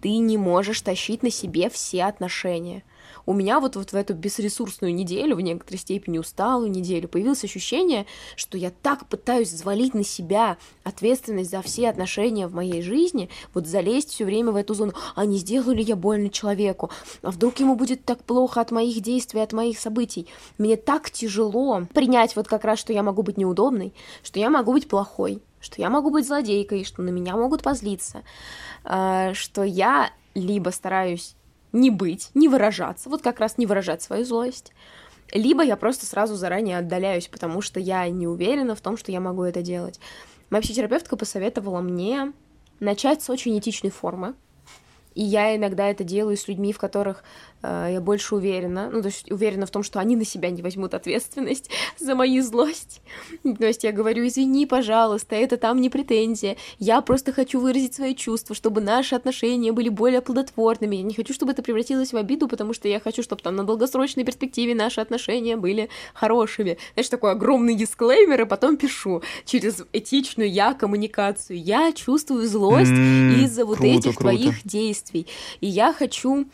[0.00, 2.82] ты не можешь тащить на себе все отношения.
[3.26, 8.06] У меня вот, вот в эту бесресурсную неделю, в некоторой степени усталую неделю, появилось ощущение,
[8.36, 13.66] что я так пытаюсь взвалить на себя ответственность за все отношения в моей жизни, вот
[13.66, 14.92] залезть все время в эту зону.
[15.14, 16.90] А не сделаю ли я больно человеку?
[17.22, 20.26] А вдруг ему будет так плохо от моих действий, от моих событий?
[20.58, 23.92] Мне так тяжело принять вот как раз, что я могу быть неудобной,
[24.22, 28.22] что я могу быть плохой, что я могу быть злодейкой, что на меня могут позлиться,
[28.84, 31.34] а, что я либо стараюсь
[31.72, 34.72] не быть, не выражаться, вот как раз не выражать свою злость,
[35.32, 39.20] либо я просто сразу заранее отдаляюсь, потому что я не уверена в том, что я
[39.20, 40.00] могу это делать.
[40.50, 42.32] Моя психотерапевтка посоветовала мне
[42.80, 44.34] начать с очень этичной формы,
[45.14, 47.22] и я иногда это делаю с людьми, в которых
[47.62, 48.90] я больше уверена.
[48.92, 52.42] Ну, то есть уверена в том, что они на себя не возьмут ответственность за мою
[52.42, 53.02] злость.
[53.42, 56.56] То есть я говорю, извини, пожалуйста, это там не претензия.
[56.78, 60.96] Я просто хочу выразить свои чувства, чтобы наши отношения были более плодотворными.
[60.96, 63.64] Я не хочу, чтобы это превратилось в обиду, потому что я хочу, чтобы там на
[63.64, 66.78] долгосрочной перспективе наши отношения были хорошими.
[66.94, 71.60] Знаешь, такой огромный дисклеймер, и потом пишу через этичную я коммуникацию.
[71.62, 74.20] Я чувствую злость mm, из-за вот круто, этих круто.
[74.20, 75.26] твоих действий действий.
[75.60, 76.46] И я хочу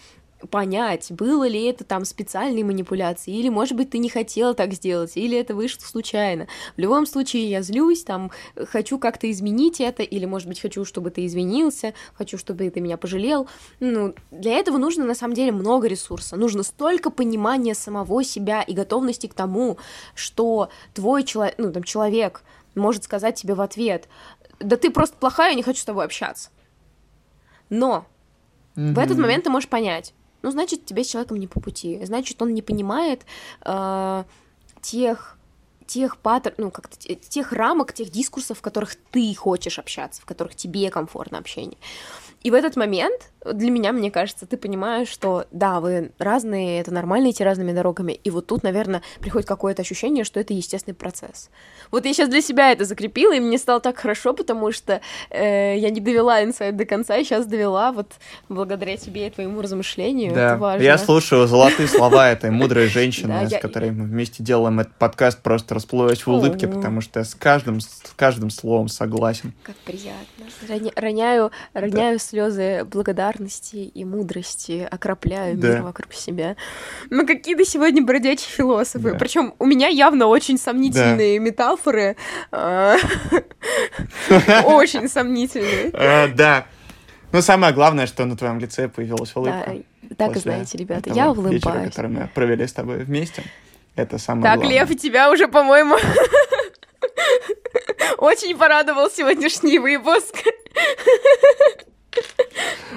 [0.51, 5.17] понять, было ли это там специальной манипуляцией, или, может быть, ты не хотела так сделать,
[5.17, 6.47] или это вышло случайно.
[6.77, 11.11] В любом случае, я злюсь, там, хочу как-то изменить это, или, может быть, хочу, чтобы
[11.11, 13.49] ты извинился, хочу, чтобы ты меня пожалел.
[13.81, 16.37] Ну, для этого нужно, на самом деле, много ресурса.
[16.37, 19.79] Нужно столько понимания самого себя и готовности к тому,
[20.15, 22.43] что твой человек, ну, там, человек
[22.75, 24.09] может сказать тебе в ответ,
[24.61, 26.51] да ты просто плохая, я не хочу с тобой общаться.
[27.71, 28.07] Но
[28.77, 28.93] Mm-hmm.
[28.93, 30.13] В этот момент ты можешь понять,
[30.47, 33.27] ну, значит, тебе с человеком не по пути, значит, он не понимает
[33.65, 34.25] э,
[34.81, 35.37] тех
[35.89, 40.55] тех паттер, ну, как-то тех рамок, тех дискурсов, в которых ты хочешь общаться, в которых
[40.55, 41.79] тебе комфортно общение.
[42.47, 46.95] И в этот момент для меня, мне кажется, ты понимаешь, что да, вы разные, это
[46.95, 51.51] нормально идти разными дорогами, и вот тут, наверное, приходит какое-то ощущение, что это естественный процесс.
[51.91, 55.77] Вот я сейчас для себя это закрепила, и мне стало так хорошо, потому что э,
[55.77, 58.13] я не довела инсайт до конца, и сейчас довела вот
[58.49, 60.33] благодаря тебе и твоему размышлению.
[60.33, 60.85] Да, это важно.
[60.85, 65.75] я слушаю золотые слова этой мудрой женщины, с которой мы вместе делаем этот подкаст, просто
[65.75, 69.53] расплылась в улыбке, потому что с каждым, с каждым словом согласен.
[69.65, 70.47] Как приятно.
[70.95, 75.69] Роняю, роняю слезы благодарности благодарности и мудрости окропляю да.
[75.69, 76.57] мир вокруг себя.
[77.11, 79.13] Ну, какие-то сегодня бродячие философы.
[79.13, 79.19] Да.
[79.19, 81.45] Причем у меня явно очень сомнительные да.
[81.45, 82.17] метафоры.
[82.53, 82.97] А,
[84.65, 85.91] очень сомнительные.
[85.93, 86.67] А, да.
[87.33, 89.77] Но самое главное, что на твоем лице появилась улыбка.
[90.17, 91.63] Так и знаете, ребята, я улыбаюсь.
[91.63, 93.43] который мы провели с тобой вместе.
[93.97, 94.81] Это самое так, главное.
[94.81, 95.97] Так, Лев, тебя уже, по-моему,
[98.19, 100.37] очень порадовал сегодняшний выпуск.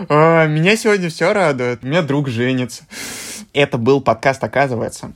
[0.09, 1.83] Меня сегодня все радует.
[1.83, 2.83] У меня друг женится.
[3.53, 5.13] Это был подкаст, оказывается.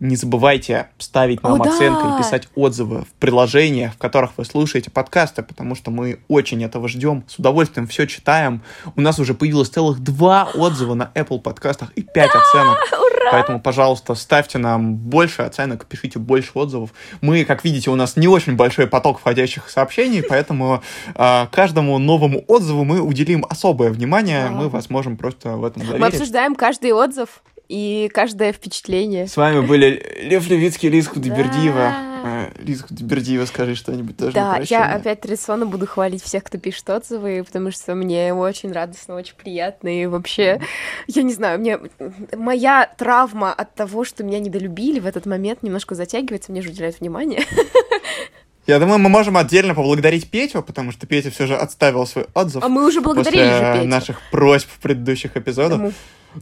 [0.00, 2.16] Не забывайте ставить нам О, оценки да!
[2.16, 6.88] и писать отзывы в приложениях, в которых вы слушаете подкасты, потому что мы очень этого
[6.88, 7.22] ждем.
[7.28, 8.62] С удовольствием все читаем.
[8.96, 12.40] У нас уже появилось целых два отзыва на Apple подкастах и пять да!
[12.40, 12.78] оценок.
[13.22, 13.32] Ура!
[13.32, 16.90] Поэтому, пожалуйста, ставьте нам больше оценок, пишите больше отзывов.
[17.20, 20.82] Мы, как видите, у нас не очень большой поток входящих сообщений, поэтому
[21.14, 24.48] э, каждому новому отзыву мы уделим особое внимание.
[24.50, 26.00] Мы вас можем просто в этом заверить.
[26.00, 27.42] Мы обсуждаем каждый отзыв
[27.72, 29.26] и каждое впечатление.
[29.26, 31.94] С вами были Лев Левицкий, Лиза Худебердиева.
[32.22, 32.48] Да.
[32.58, 37.42] Лиза Худебердиева, скажи что-нибудь тоже Да, я опять традиционно буду хвалить всех, кто пишет отзывы,
[37.42, 40.60] потому что мне очень радостно, очень приятно, и вообще,
[41.06, 41.78] я не знаю, мне
[42.36, 47.00] моя травма от того, что меня недолюбили в этот момент немножко затягивается, мне же уделяют
[47.00, 47.42] внимание.
[48.66, 52.62] Я думаю, мы можем отдельно поблагодарить Петю, потому что Петя все же отставил свой отзыв.
[52.62, 53.88] А мы уже благодарили после же Петю.
[53.88, 55.78] наших просьб в предыдущих эпизодах.
[55.78, 55.92] Ему.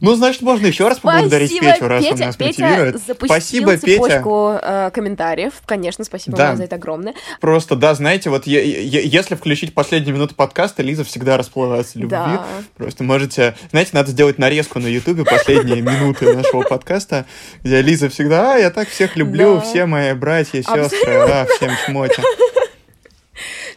[0.01, 3.03] Ну, значит, можно еще раз поблагодарить Спасибо, Петю, раз он Петя, нас Петя мотивирует.
[3.24, 3.86] Спасибо, Петя.
[4.05, 5.53] цепочку э, комментариев.
[5.66, 6.49] Конечно, спасибо Да.
[6.49, 7.14] вам за это огромное.
[7.41, 12.11] Просто, да, знаете, вот е- е- если включить последние минуты подкаста, Лиза всегда расплывается любви.
[12.11, 12.45] Да.
[12.76, 17.26] Просто можете, знаете, надо сделать нарезку на Ютубе последние минуты нашего подкаста,
[17.64, 19.61] где Лиза всегда, а, я так всех люблю, Да.
[19.61, 22.22] все мои братья, сестры, да, всем чмотя.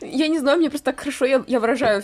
[0.03, 2.03] Я не знаю, мне просто так хорошо я, я выражаю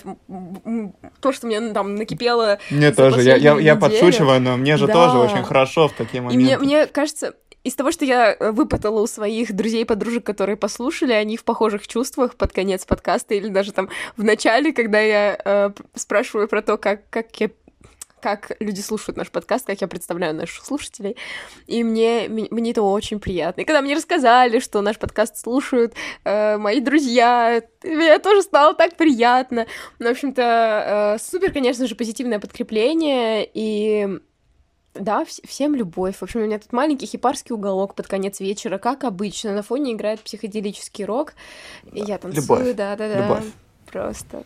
[1.20, 2.60] то, что мне там накипело.
[2.70, 4.94] Мне тоже, я, я, я подшучиваю, но мне же Да.
[4.94, 6.44] тоже очень хорошо в такие И моменты.
[6.44, 7.34] мне, мне кажется,
[7.64, 11.44] из того, что я э, выпытала у своих друзей и подружек, которые послушали, они в
[11.44, 16.62] похожих чувствах под конец подкаста или даже там в начале, когда я э, спрашиваю про
[16.62, 17.50] то, как, как я
[18.22, 21.16] как люди слушают наш подкаст, как я представляю наших слушателей.
[21.68, 23.62] И мне, мне это очень приятно.
[23.62, 25.94] И когда мне рассказали, что наш подкаст слушают
[26.24, 29.66] э, мои друзья, мне тоже стало так приятно.
[30.00, 33.50] Ну, в общем-то, э, супер, конечно же, позитивное подкрепление.
[33.54, 34.20] И
[34.96, 36.18] да, вс- всем любовь.
[36.18, 39.54] В общем, у меня тут маленький хипарский уголок под конец вечера, как обычно.
[39.54, 41.34] На фоне играет психоделический рок.
[41.92, 42.76] И я танцую, Любовь.
[42.76, 43.22] да-да-да.
[43.24, 43.46] Любовь.
[43.92, 44.44] Просто.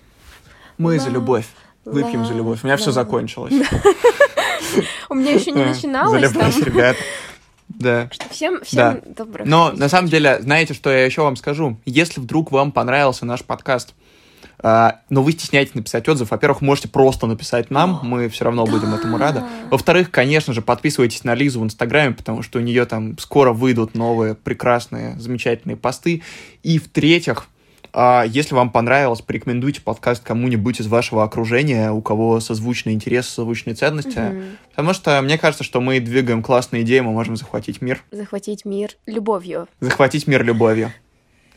[0.77, 1.47] Мы за Ла- любовь.
[1.85, 2.59] Выпьем за любовь.
[2.63, 3.53] У меня все закончилось.
[5.09, 6.97] У меня еще не Да, начиналось За любовь, ребят.
[7.67, 8.09] Да.
[8.29, 9.47] Всем, всем добрых.
[9.47, 11.77] Но на самом деле, знаете, что я еще вам скажу?
[11.85, 13.93] Если вдруг вам понравился наш подкаст,
[14.65, 18.93] а, но вы стесняетесь написать отзыв, во-первых, можете просто написать нам, мы все равно будем
[18.93, 19.43] этому рады.
[19.69, 23.93] Во-вторых, конечно же, подписывайтесь на Лизу в Инстаграме, потому что у нее там скоро выйдут
[23.93, 26.21] новые прекрасные, замечательные посты.
[26.63, 27.47] И в-третьих,
[27.95, 34.17] если вам понравилось, порекомендуйте подкаст кому-нибудь из вашего окружения, у кого созвучные интересы, созвучные ценности.
[34.19, 34.57] Мгм.
[34.71, 38.01] Потому что мне кажется, что мы двигаем классные идеи, мы можем захватить мир.
[38.11, 39.67] Захватить мир любовью.
[39.79, 40.91] Захватить мир любовью.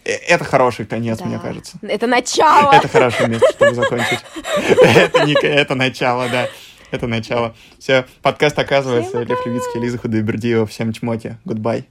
[0.05, 1.25] Э, Это хороший конец, Да.
[1.25, 1.79] мне кажется.
[1.83, 2.73] Это начало.
[2.73, 4.21] Это хорошее место, чтобы закончить.
[4.83, 6.49] Это не это начало, да.
[6.93, 7.55] Это начало.
[7.79, 9.21] Все, подкаст оказывается.
[9.23, 10.67] Лев Левицкий, Лиза Худайбердиева.
[10.67, 11.33] Всем чмоти.
[11.45, 11.85] Goodbye.